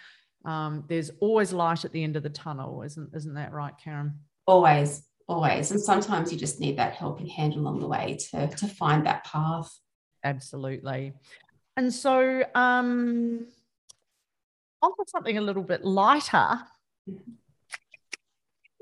[0.47, 4.21] um, there's always light at the end of the tunnel, isn't isn't that right, Karen?
[4.47, 5.73] Always, always.
[5.73, 9.25] And sometimes you just need that helping hand along the way to to find that
[9.25, 9.77] path.
[10.23, 11.15] Absolutely.
[11.77, 13.47] And so um
[14.83, 16.61] on to something a little bit lighter.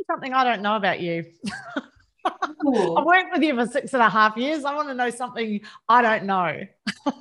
[0.06, 1.24] Something I don't know about you.
[2.26, 4.64] I've worked with you for six and a half years.
[4.64, 6.60] I want to know something I don't know.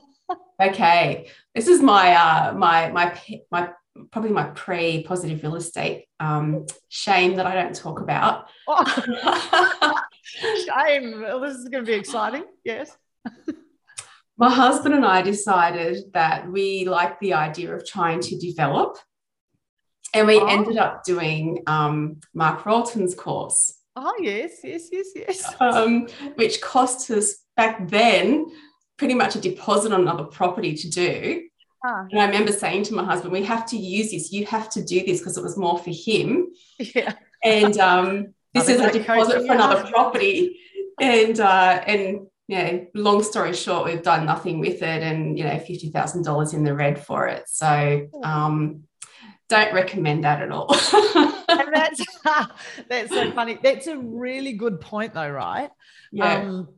[0.61, 3.19] okay, this is my uh, my my
[3.51, 3.69] my
[4.11, 8.49] probably my pre positive real estate um, shame that I don't talk about.
[8.67, 10.01] Oh.
[10.23, 11.21] shame.
[11.21, 12.45] Well, this is going to be exciting.
[12.63, 12.95] Yes.
[14.37, 18.97] my husband and I decided that we like the idea of trying to develop.
[20.13, 20.45] And we oh.
[20.45, 23.73] ended up doing um, Mark Rolton's course.
[23.95, 25.53] Oh, yes, yes, yes, yes.
[25.59, 28.47] Um, which cost us back then
[28.97, 31.43] pretty much a deposit on another property to do.
[31.83, 32.05] Huh.
[32.11, 34.31] And I remember saying to my husband, we have to use this.
[34.31, 36.47] You have to do this because it was more for him.
[36.79, 37.13] Yeah.
[37.43, 40.59] And um, this is a deposit for another property.
[40.99, 45.59] And uh, and yeah, long story short, we've done nothing with it and you know,
[45.59, 47.43] fifty thousand dollars in the red for it.
[47.47, 48.83] So um,
[49.49, 50.67] don't recommend that at all.
[51.73, 52.03] that's
[52.89, 53.59] that's so funny.
[53.61, 55.69] That's a really good point though, right?
[56.11, 56.37] Yeah.
[56.37, 56.69] Um,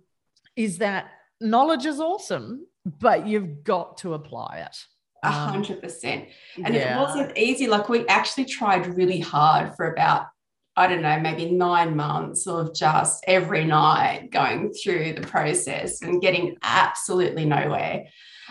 [0.56, 1.08] is that
[1.42, 4.78] knowledge is awesome, but you've got to apply it.
[5.24, 6.26] A um, hundred percent.
[6.64, 6.98] And yeah.
[6.98, 7.68] it wasn't easy.
[7.68, 10.28] Like we actually tried really hard for about,
[10.76, 16.22] I don't know, maybe nine months of just every night going through the process and
[16.22, 18.06] getting absolutely nowhere.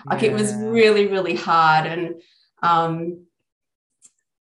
[0.07, 0.31] Like yeah.
[0.31, 1.87] it was really, really hard.
[1.87, 2.21] And
[2.63, 3.25] um,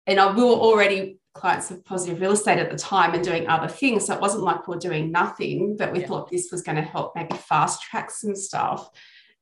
[0.08, 3.48] and I, we were already clients of positive real estate at the time and doing
[3.48, 4.06] other things.
[4.06, 6.08] So it wasn't like we are doing nothing, but we yeah.
[6.08, 8.89] thought this was going to help maybe fast track some stuff.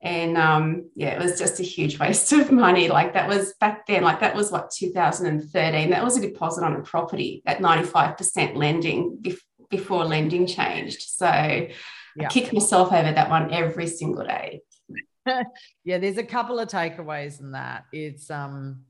[0.02, 2.88] And um, yeah, it was just a huge waste of money.
[2.88, 5.90] Like that was back then, like that was what 2013.
[5.90, 11.02] That was a deposit on a property at 95% lending bef- before lending changed.
[11.02, 11.70] So yeah.
[12.20, 14.62] I kick myself over that one every single day.
[15.84, 17.86] yeah, there's a couple of takeaways in that.
[17.92, 18.86] It's um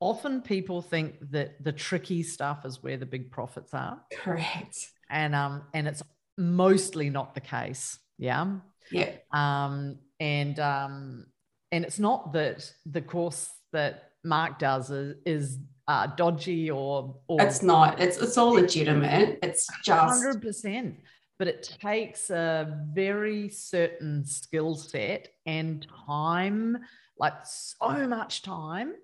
[0.00, 4.00] often people think that the tricky stuff is where the big profits are.
[4.12, 4.88] Correct.
[5.10, 6.02] And um and it's
[6.36, 7.98] mostly not the case.
[8.18, 8.56] Yeah.
[8.90, 9.12] Yeah.
[9.32, 11.26] Um and um
[11.72, 17.42] and it's not that the course that Mark does is, is uh, dodgy or or
[17.42, 18.00] it's not.
[18.00, 19.38] It's it's all legitimate.
[19.42, 20.96] It's just hundred percent.
[21.38, 26.78] But it takes a very certain skill set and time,
[27.18, 28.94] like so much time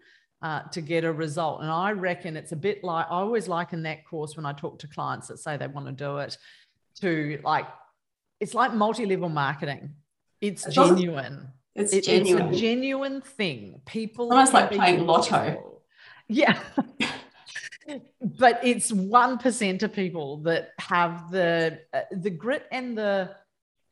[0.42, 1.60] uh, to get a result.
[1.60, 4.80] And I reckon it's a bit like I always liken that course when I talk
[4.80, 6.36] to clients that say they want to do it
[7.00, 7.66] to like
[8.40, 9.94] it's like multi-level marketing.
[10.40, 11.48] It's genuine.
[11.76, 12.48] It's, it, genuine.
[12.48, 13.80] It's a genuine thing.
[13.86, 15.80] People almost like playing lotto.
[16.28, 16.58] Yeah.
[18.20, 23.30] but it's 1% of people that have the uh, the grit and the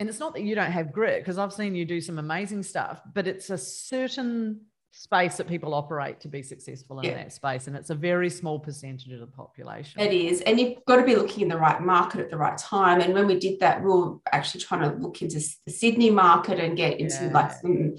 [0.00, 2.62] and it's not that you don't have grit because I've seen you do some amazing
[2.62, 7.14] stuff, but it's a certain space that people operate to be successful in yeah.
[7.14, 7.66] that space.
[7.66, 10.00] And it's a very small percentage of the population.
[10.00, 10.40] It is.
[10.42, 13.00] And you've got to be looking in the right market at the right time.
[13.00, 16.59] And when we did that, we were actually trying to look into the Sydney market
[16.59, 17.33] and get into yeah.
[17.33, 17.96] like some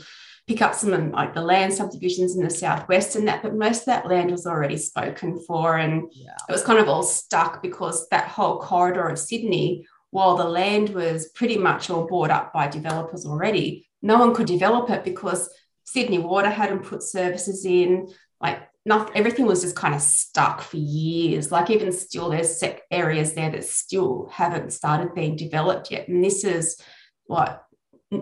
[0.48, 3.86] pick up some like the land subdivisions in the southwest and that, but most of
[3.86, 5.78] that land was already spoken for.
[5.78, 6.36] And yeah.
[6.50, 10.90] it was kind of all stuck because that whole corridor of Sydney, while the land
[10.90, 15.50] was pretty much all bought up by developers already, no one could develop it because
[15.84, 18.08] Sydney Water hadn't put services in.
[18.40, 21.52] Like nothing, everything was just kind of stuck for years.
[21.52, 26.08] Like even still, there's areas there that still haven't started being developed yet.
[26.08, 26.82] And this is
[27.26, 27.64] what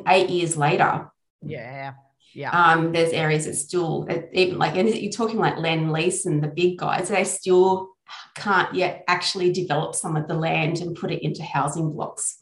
[0.07, 1.11] eight years later.
[1.45, 1.93] Yeah.
[2.33, 2.51] Yeah.
[2.51, 6.77] Um, there's areas that still even like and you're talking like Lendlease and the big
[6.77, 7.89] guys, they still
[8.35, 12.38] can't yet actually develop some of the land and put it into housing blocks.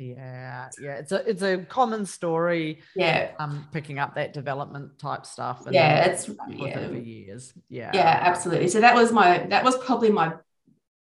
[0.00, 2.80] Yeah, yeah, it's a it's a common story.
[2.96, 5.66] Yeah, um, picking up that development type stuff.
[5.66, 6.88] And yeah, it's yeah.
[6.88, 7.52] For years.
[7.68, 8.68] Yeah, yeah, absolutely.
[8.68, 10.32] So that was my that was probably my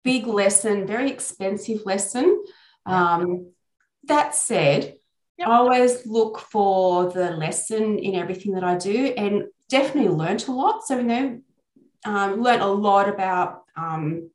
[0.02, 2.42] big lesson, very expensive lesson.
[2.84, 3.52] Um,
[4.04, 4.96] that said,
[5.38, 5.46] yep.
[5.46, 10.52] I always look for the lesson in everything that I do, and definitely learnt a
[10.52, 10.84] lot.
[10.84, 11.40] So you know,
[12.04, 14.30] um, learned a lot about um,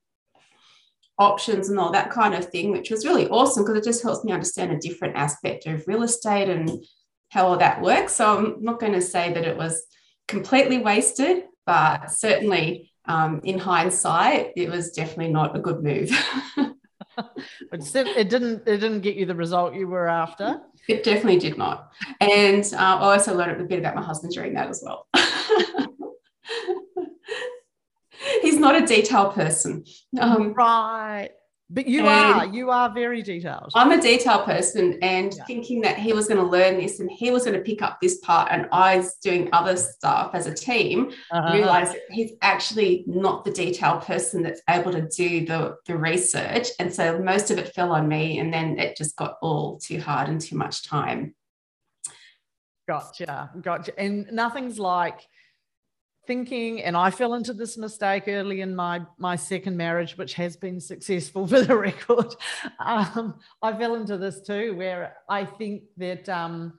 [1.17, 4.23] options and all that kind of thing, which was really awesome because it just helps
[4.23, 6.69] me understand a different aspect of real estate and
[7.30, 8.13] how all that works.
[8.15, 9.86] So I'm not going to say that it was
[10.28, 16.12] completely wasted, but certainly um, in hindsight, it was definitely not a good move.
[17.71, 20.60] it didn't it didn't get you the result you were after.
[20.88, 21.91] It definitely did not.
[22.19, 25.08] And uh, I also learned a bit about my husband during that as well.
[28.56, 29.84] he's not a detail person.
[30.20, 31.30] Um, right.
[31.70, 33.72] But you are, you are very detailed.
[33.74, 35.46] I'm a detail person and yeah.
[35.46, 38.00] thinking that he was going to learn this and he was going to pick up
[38.00, 41.54] this part and I was doing other stuff as a team, uh-huh.
[41.54, 46.68] realized he's actually not the detail person that's able to do the, the research.
[46.80, 50.00] And so most of it fell on me and then it just got all too
[50.00, 51.34] hard and too much time.
[52.88, 53.50] Gotcha.
[53.60, 54.00] Gotcha.
[54.00, 55.28] And nothing's like,
[56.27, 60.55] thinking and i fell into this mistake early in my my second marriage which has
[60.55, 62.35] been successful for the record.
[62.79, 66.73] Um, i fell into this too where i think that um,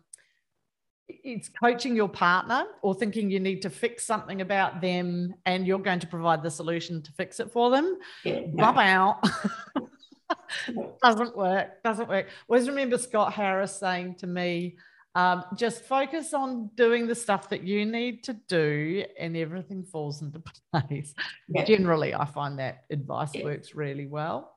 [1.08, 5.78] it's coaching your partner or thinking you need to fix something about them and you're
[5.78, 7.96] going to provide the solution to fix it for them.
[8.24, 8.64] Yeah, no.
[8.64, 9.22] out.
[11.02, 12.26] Doesn't work doesn't work.
[12.48, 14.76] Always remember scott harris saying to me
[15.16, 20.20] um, just focus on doing the stuff that you need to do, and everything falls
[20.22, 21.14] into place.
[21.48, 21.64] Yeah.
[21.64, 23.44] Generally, I find that advice yeah.
[23.44, 24.56] works really well.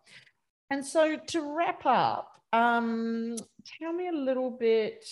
[0.69, 3.37] And so, to wrap up, um,
[3.79, 5.05] tell me a little bit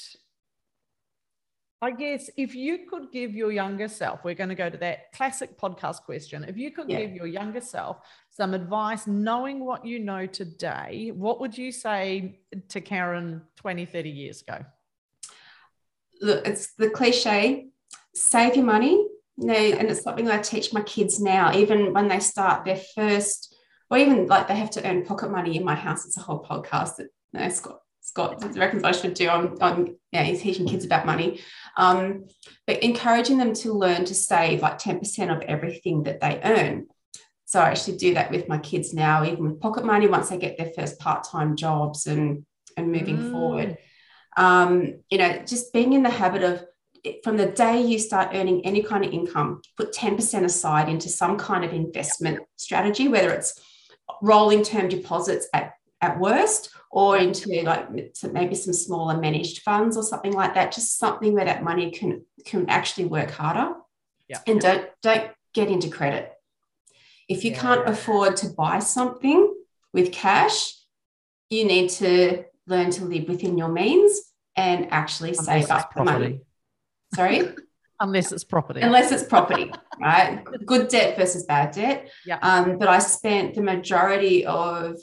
[1.80, 5.12] I guess if you could give your younger self, we're going to go to that
[5.14, 6.44] classic podcast question.
[6.44, 7.02] If you could yeah.
[7.02, 7.98] give your younger self
[8.32, 14.10] some advice, knowing what you know today, what would you say to Karen 20, 30
[14.10, 14.66] years ago?
[16.22, 17.68] Look, it's the cliche
[18.18, 19.08] save your money.
[19.38, 23.56] No, and it's something I teach my kids now, even when they start their first,
[23.92, 26.06] or even like they have to earn pocket money in my house.
[26.06, 29.96] It's a whole podcast that you know, Scott Scott reckons I should do on, on
[30.12, 31.42] yeah, he's teaching kids about money.
[31.76, 32.26] Um,
[32.66, 36.88] but encouraging them to learn to save like 10% of everything that they earn.
[37.46, 40.38] So I actually do that with my kids now, even with pocket money, once they
[40.38, 42.46] get their first part-time jobs and
[42.76, 43.32] and moving mm.
[43.32, 43.78] forward.
[44.38, 46.66] Um, you know, just being in the habit of
[47.24, 51.38] from the day you start earning any kind of income, put 10% aside into some
[51.38, 53.60] kind of investment strategy, whether it's
[54.22, 57.90] rolling term deposits at, at worst or into like
[58.32, 62.24] maybe some smaller managed funds or something like that just something where that money can
[62.46, 63.74] can actually work harder
[64.28, 64.40] yeah.
[64.48, 66.32] and don't don't get into credit
[67.28, 67.60] if you yeah.
[67.60, 69.54] can't afford to buy something
[69.94, 70.74] with cash
[71.50, 74.20] you need to learn to live within your means
[74.58, 76.42] and actually unless save up the money.
[77.16, 77.44] sorry?
[78.00, 78.82] Unless it's property.
[78.82, 80.44] Unless it's property right?
[80.66, 82.10] Good debt versus bad debt.
[82.26, 82.40] Yeah.
[82.42, 85.00] Um, but i spent the majority of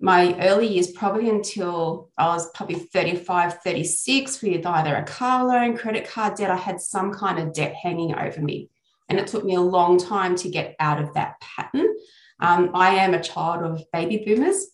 [0.00, 5.76] my early years, probably until I was probably 35, 36, with either a car loan,
[5.76, 8.68] credit card debt, I had some kind of debt hanging over me.
[9.08, 11.94] And it took me a long time to get out of that pattern.
[12.40, 14.66] Um, I am a child of baby boomers.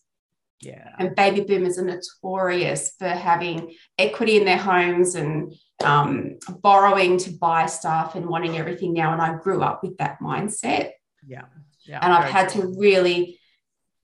[0.61, 0.91] Yeah.
[0.99, 5.55] And baby boomers are notorious for having equity in their homes and
[5.85, 9.13] um, borrowing to buy stuff and wanting everything now.
[9.13, 10.91] And I grew up with that mindset.
[11.27, 11.45] Yeah.
[11.87, 12.01] Yeah.
[12.03, 13.39] And I've had to really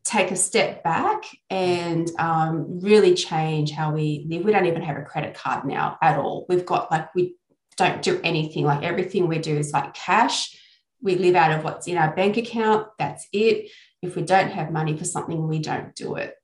[0.05, 4.45] take a step back and um, really change how we live.
[4.45, 6.47] We don't even have a credit card now at all.
[6.49, 7.37] We've got like, we
[7.77, 8.65] don't do anything.
[8.65, 10.57] Like everything we do is like cash.
[11.03, 12.87] We live out of what's in our bank account.
[12.99, 13.71] That's it.
[14.03, 16.35] If we don't have money for something, we don't do it.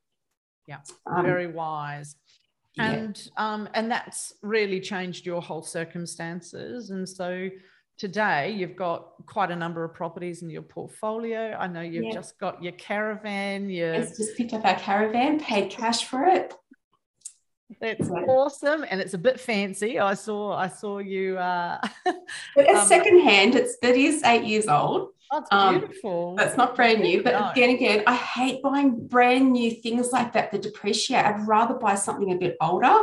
[0.71, 2.15] Yeah, um, very wise.
[2.79, 3.55] And yeah.
[3.55, 6.91] um, and that's really changed your whole circumstances.
[6.91, 7.51] And so
[7.99, 11.57] today you've got quite a number of properties in your portfolio.
[11.59, 12.13] I know you've yeah.
[12.13, 13.69] just got your caravan.
[13.69, 16.55] You just picked up our caravan, paid cash for it.
[17.81, 18.25] That's yeah.
[18.27, 19.99] awesome, and it's a bit fancy.
[19.99, 21.39] I saw, I saw you.
[21.39, 21.81] Uh,
[22.57, 23.55] it's um, secondhand.
[23.55, 25.11] It's that is eight years old.
[25.31, 26.35] That's um, beautiful.
[26.37, 27.51] That's not brand new, but no.
[27.51, 31.25] again, again, I hate buying brand new things like that that depreciate.
[31.25, 32.97] I'd rather buy something a bit older.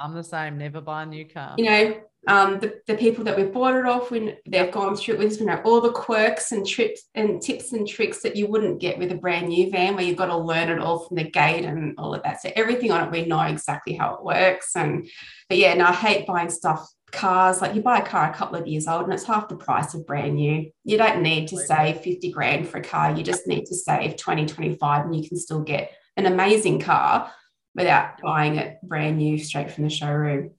[0.00, 0.56] I'm the same.
[0.56, 1.54] Never buy a new car.
[1.58, 5.14] You know, um, the, the people that we've bought it off when they've gone through
[5.14, 8.46] it with you know all the quirks and trips and tips and tricks that you
[8.46, 11.16] wouldn't get with a brand new van where you've got to learn it all from
[11.16, 12.40] the gate and all of that.
[12.40, 14.74] So everything on it we know exactly how it works.
[14.76, 15.08] And
[15.48, 17.62] but yeah no I hate buying stuff cars.
[17.62, 19.94] Like you buy a car a couple of years old and it's half the price
[19.94, 20.70] of brand new.
[20.84, 23.16] You don't need to save 50 grand for a car.
[23.16, 27.32] You just need to save 20 25 and you can still get an amazing car
[27.74, 30.52] without buying it brand new straight from the showroom.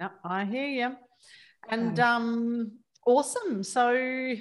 [0.00, 0.96] Yep, I hear you.
[1.70, 2.72] And um,
[3.06, 3.62] awesome.
[3.62, 4.34] So,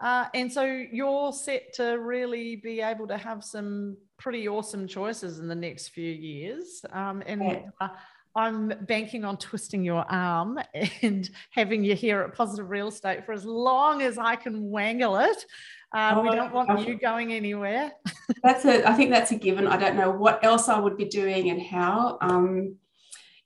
[0.00, 5.38] uh, and so you're set to really be able to have some pretty awesome choices
[5.38, 6.84] in the next few years.
[6.92, 7.60] Um, and yeah.
[7.80, 7.88] uh,
[8.34, 10.60] I'm banking on twisting your arm
[11.02, 15.16] and having you here at Positive Real Estate for as long as I can wangle
[15.18, 15.44] it.
[15.92, 17.92] Um, oh, we don't want you going anywhere.
[18.42, 18.86] that's a.
[18.86, 19.66] I think that's a given.
[19.66, 22.18] I don't know what else I would be doing and how.
[22.20, 22.76] Um,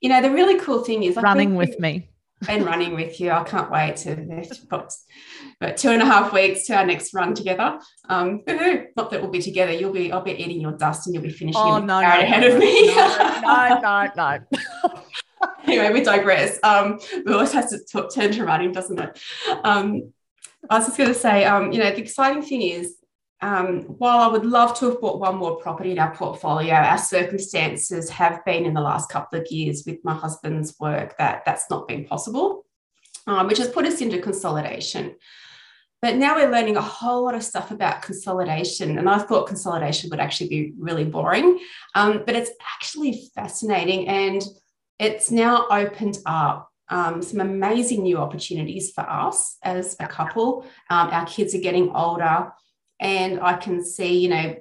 [0.01, 2.09] you know, the really cool thing is like running with me
[2.47, 3.31] and running with you.
[3.31, 4.15] I can't wait to
[5.59, 7.79] but two and a half weeks to our next run together.
[8.09, 9.71] Um, not that we'll be together.
[9.71, 12.41] You'll be, I'll be eating your dust and you'll be finishing oh, no, no, ahead
[12.41, 12.95] no, of me.
[12.95, 14.39] no, no,
[14.89, 15.03] no.
[15.65, 16.59] anyway, we digress.
[16.63, 19.19] Um, we always have to t- turn to running, doesn't it?
[19.63, 20.13] Um,
[20.69, 22.95] I was just going to say, um, you know, the exciting thing is
[23.43, 26.97] um, while I would love to have bought one more property in our portfolio, our
[26.97, 31.69] circumstances have been in the last couple of years with my husband's work that that's
[31.69, 32.65] not been possible,
[33.27, 35.15] um, which has put us into consolidation.
[36.01, 38.97] But now we're learning a whole lot of stuff about consolidation.
[38.97, 41.59] And I thought consolidation would actually be really boring,
[41.95, 44.07] um, but it's actually fascinating.
[44.07, 44.41] And
[44.99, 50.65] it's now opened up um, some amazing new opportunities for us as a couple.
[50.89, 52.53] Um, our kids are getting older.
[53.03, 54.55] And I can see, you know,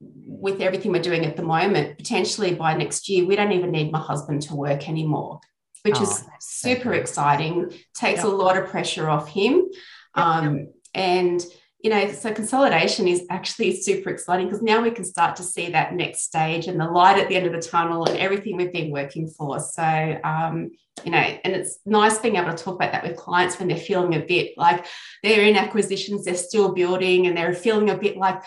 [0.00, 3.90] with everything we're doing at the moment, potentially by next year, we don't even need
[3.90, 5.40] my husband to work anymore,
[5.82, 8.26] which oh, is super exciting, takes yep.
[8.26, 9.68] a lot of pressure off him.
[10.16, 10.68] Yep, um.
[10.94, 11.44] And
[11.80, 15.70] you know, so consolidation is actually super exciting because now we can start to see
[15.70, 18.72] that next stage and the light at the end of the tunnel and everything we've
[18.72, 19.60] been working for.
[19.60, 20.70] So, um,
[21.04, 23.76] you know, and it's nice being able to talk about that with clients when they're
[23.76, 24.86] feeling a bit like
[25.22, 28.42] they're in acquisitions, they're still building, and they're feeling a bit like,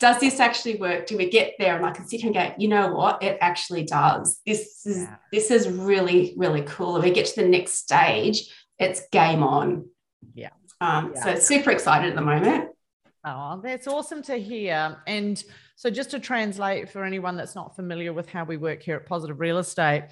[0.00, 1.06] does this actually work?
[1.06, 1.76] Do we get there?
[1.76, 3.22] And I can sit here and go, you know what?
[3.22, 4.40] It actually does.
[4.44, 5.16] This is yeah.
[5.32, 6.96] this is really, really cool.
[6.96, 9.88] If we get to the next stage, it's game on.
[10.34, 10.50] Yeah.
[10.80, 11.24] Um, yeah.
[11.24, 12.70] So super excited at the moment.
[13.24, 14.98] Oh, that's awesome to hear.
[15.06, 15.42] And
[15.74, 19.06] so, just to translate for anyone that's not familiar with how we work here at
[19.06, 20.04] Positive Real Estate,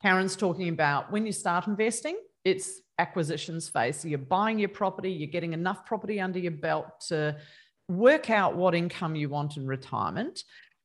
[0.00, 3.98] Karen's talking about when you start investing, it's acquisitions phase.
[3.98, 7.36] So, you're buying your property, you're getting enough property under your belt to
[7.88, 10.42] work out what income you want in retirement.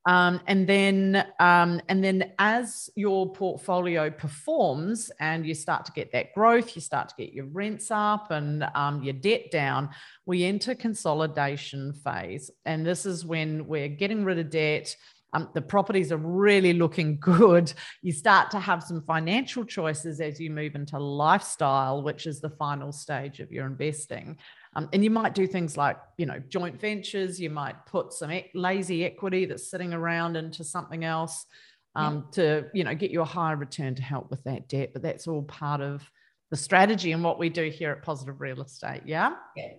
[0.08, 6.14] Um, and then, um, and then, as your portfolio performs and you start to get
[6.14, 9.90] that growth, you start to get your rents up and um, your debt down.
[10.26, 14.96] We enter consolidation phase, and this is when we're getting rid of debt.
[15.34, 17.74] Um, the properties are really looking good.
[18.02, 22.52] You start to have some financial choices as you move into lifestyle, which is the
[22.52, 24.38] final stage of your investing.
[24.78, 27.42] Um, and you might do things like, you know, joint ventures.
[27.42, 31.48] You might put some e- lazy equity that's sitting around into something else
[31.96, 32.32] um, yeah.
[32.34, 34.92] to, you know, get you a higher return to help with that debt.
[34.94, 36.08] But that's all part of
[36.52, 39.02] the strategy and what we do here at Positive Real Estate.
[39.04, 39.34] Yeah.
[39.56, 39.70] Yeah.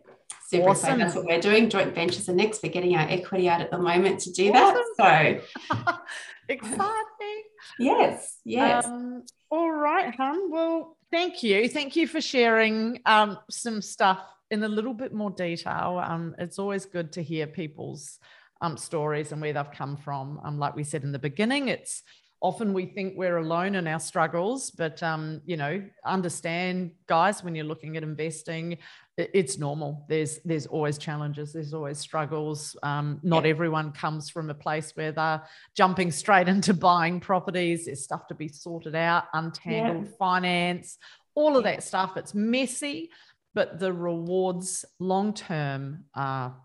[0.49, 0.99] Super awesome.
[0.99, 1.71] That's what we're doing.
[1.71, 2.65] Joint ventures are next.
[2.65, 4.83] We're getting our equity out at the moment to do awesome.
[4.99, 5.43] that.
[5.71, 5.95] So
[6.49, 7.43] exciting.
[7.79, 8.39] Yes.
[8.45, 8.85] Yes.
[8.85, 10.51] Um, all right, hon.
[10.51, 11.69] Well, thank you.
[11.69, 14.21] Thank you for sharing um, some stuff
[14.51, 16.03] in a little bit more detail.
[16.05, 18.19] Um, it's always good to hear people's
[18.61, 20.41] um, stories and where they've come from.
[20.45, 22.03] Um, like we said in the beginning, it's
[22.41, 27.55] often we think we're alone in our struggles, but um, you know, understand, guys, when
[27.55, 28.79] you're looking at investing,
[29.17, 30.07] it's normal.
[30.09, 31.53] There's there's always challenges.
[31.53, 32.77] There's always struggles.
[32.85, 33.51] Um, not yeah.
[33.51, 35.43] everyone comes from a place where they're
[35.77, 37.87] jumping straight into buying properties.
[37.87, 40.17] There's stuff to be sorted out, untangled yeah.
[40.19, 40.99] finance,
[41.35, 42.17] all of that stuff.
[42.17, 43.11] It's messy,
[43.55, 46.57] but the rewards long term are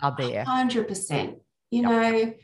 [0.00, 0.44] are there.
[0.44, 1.38] Hundred percent.
[1.70, 1.90] You yep.
[1.90, 2.34] know,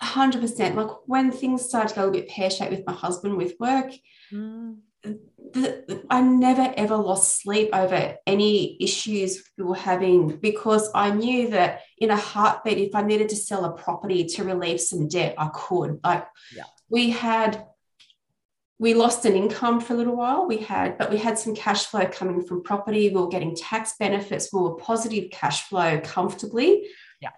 [0.00, 0.76] hundred percent.
[0.76, 3.92] Like when things started to go a bit pear shaped with my husband with work.
[4.32, 4.78] Mm.
[5.52, 11.50] The, I never ever lost sleep over any issues we were having because I knew
[11.50, 15.34] that in a heartbeat, if I needed to sell a property to relieve some debt,
[15.36, 16.00] I could.
[16.02, 16.64] Like yeah.
[16.88, 17.66] we had
[18.78, 20.46] we lost an income for a little while.
[20.46, 23.08] We had, but we had some cash flow coming from property.
[23.08, 24.52] We were getting tax benefits.
[24.52, 26.88] We were positive cash flow comfortably.
[27.20, 27.30] Yeah.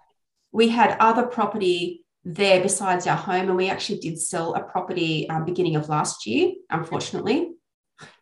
[0.53, 5.28] We had other property there besides our home, and we actually did sell a property
[5.28, 7.53] um, beginning of last year, unfortunately.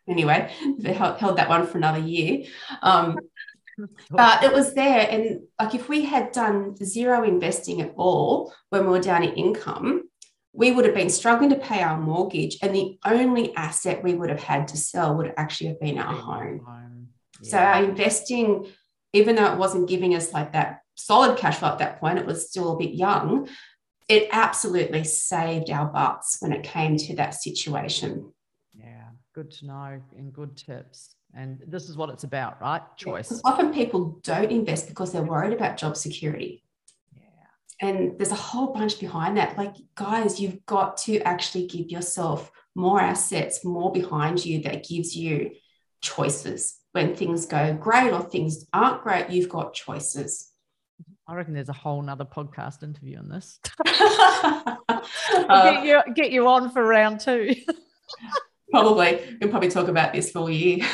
[0.08, 2.44] Anyway, they held, that one for another year.
[2.82, 3.18] Um,
[4.10, 5.08] but it was there.
[5.10, 9.34] And like if we had done zero investing at all when we were down in
[9.34, 10.02] income,
[10.54, 14.30] we would have been struggling to pay our mortgage, and the only asset we would
[14.30, 17.08] have had to sell would actually have been our home.
[17.42, 17.50] Yeah.
[17.50, 18.66] So our investing,
[19.12, 22.26] even though it wasn't giving us like that solid cash flow at that point, it
[22.26, 23.48] was still a bit young.
[24.08, 28.32] It absolutely saved our butts when it came to that situation.
[28.72, 31.16] Yeah, good to know and good tips.
[31.34, 32.82] And this is what it's about, right?
[32.96, 33.40] Choice.
[33.44, 36.63] Often people don't invest because they're worried about job security
[37.80, 42.50] and there's a whole bunch behind that like guys you've got to actually give yourself
[42.74, 45.50] more assets more behind you that gives you
[46.00, 50.50] choices when things go great or things aren't great you've got choices
[51.26, 53.58] I reckon there's a whole nother podcast interview on this.
[55.48, 57.54] get, you, get you on for round two.
[58.70, 59.38] probably.
[59.40, 60.86] We'll probably talk about this for a year.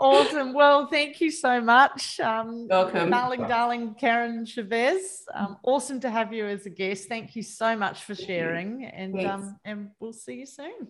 [0.00, 0.54] Awesome.
[0.54, 2.18] Well, thank you so much.
[2.20, 3.10] Um, Welcome.
[3.10, 5.24] Darling, darling Karen Chavez.
[5.34, 7.06] Um, awesome to have you as a guest.
[7.06, 8.86] Thank you so much for sharing.
[8.86, 10.88] And, um, and we'll see you soon.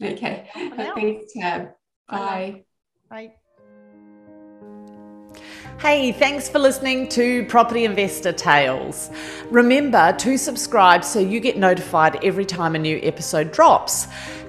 [0.00, 0.48] Okay.
[0.54, 1.70] Thanks, Tab.
[2.08, 2.62] Bye.
[3.10, 3.32] Bye.
[5.80, 9.10] Hey, thanks for listening to Property Investor Tales.
[9.50, 14.06] Remember to subscribe so you get notified every time a new episode drops.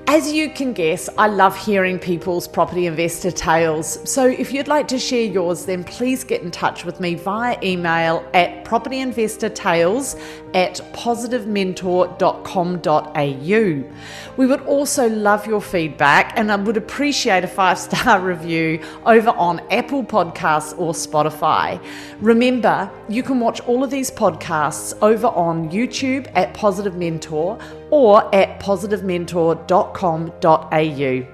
[0.08, 3.98] As you can guess, I love hearing people's property investor tales.
[4.08, 7.58] So if you'd like to share yours, then please get in touch with me via
[7.64, 10.22] email at propertyinvestortales
[10.54, 13.92] at positivementor.com.au.
[14.38, 19.32] We would also love your feedback and I would appreciate a five star review over
[19.32, 21.84] on Apple Podcasts or Spotify.
[22.22, 27.58] Remember, you can watch all of these podcasts over on YouTube at Positive Mentor
[27.92, 31.28] or at positivementor.com.au.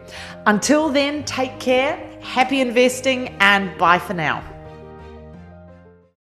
[0.46, 4.51] Until then, take care, happy investing, and bye for now.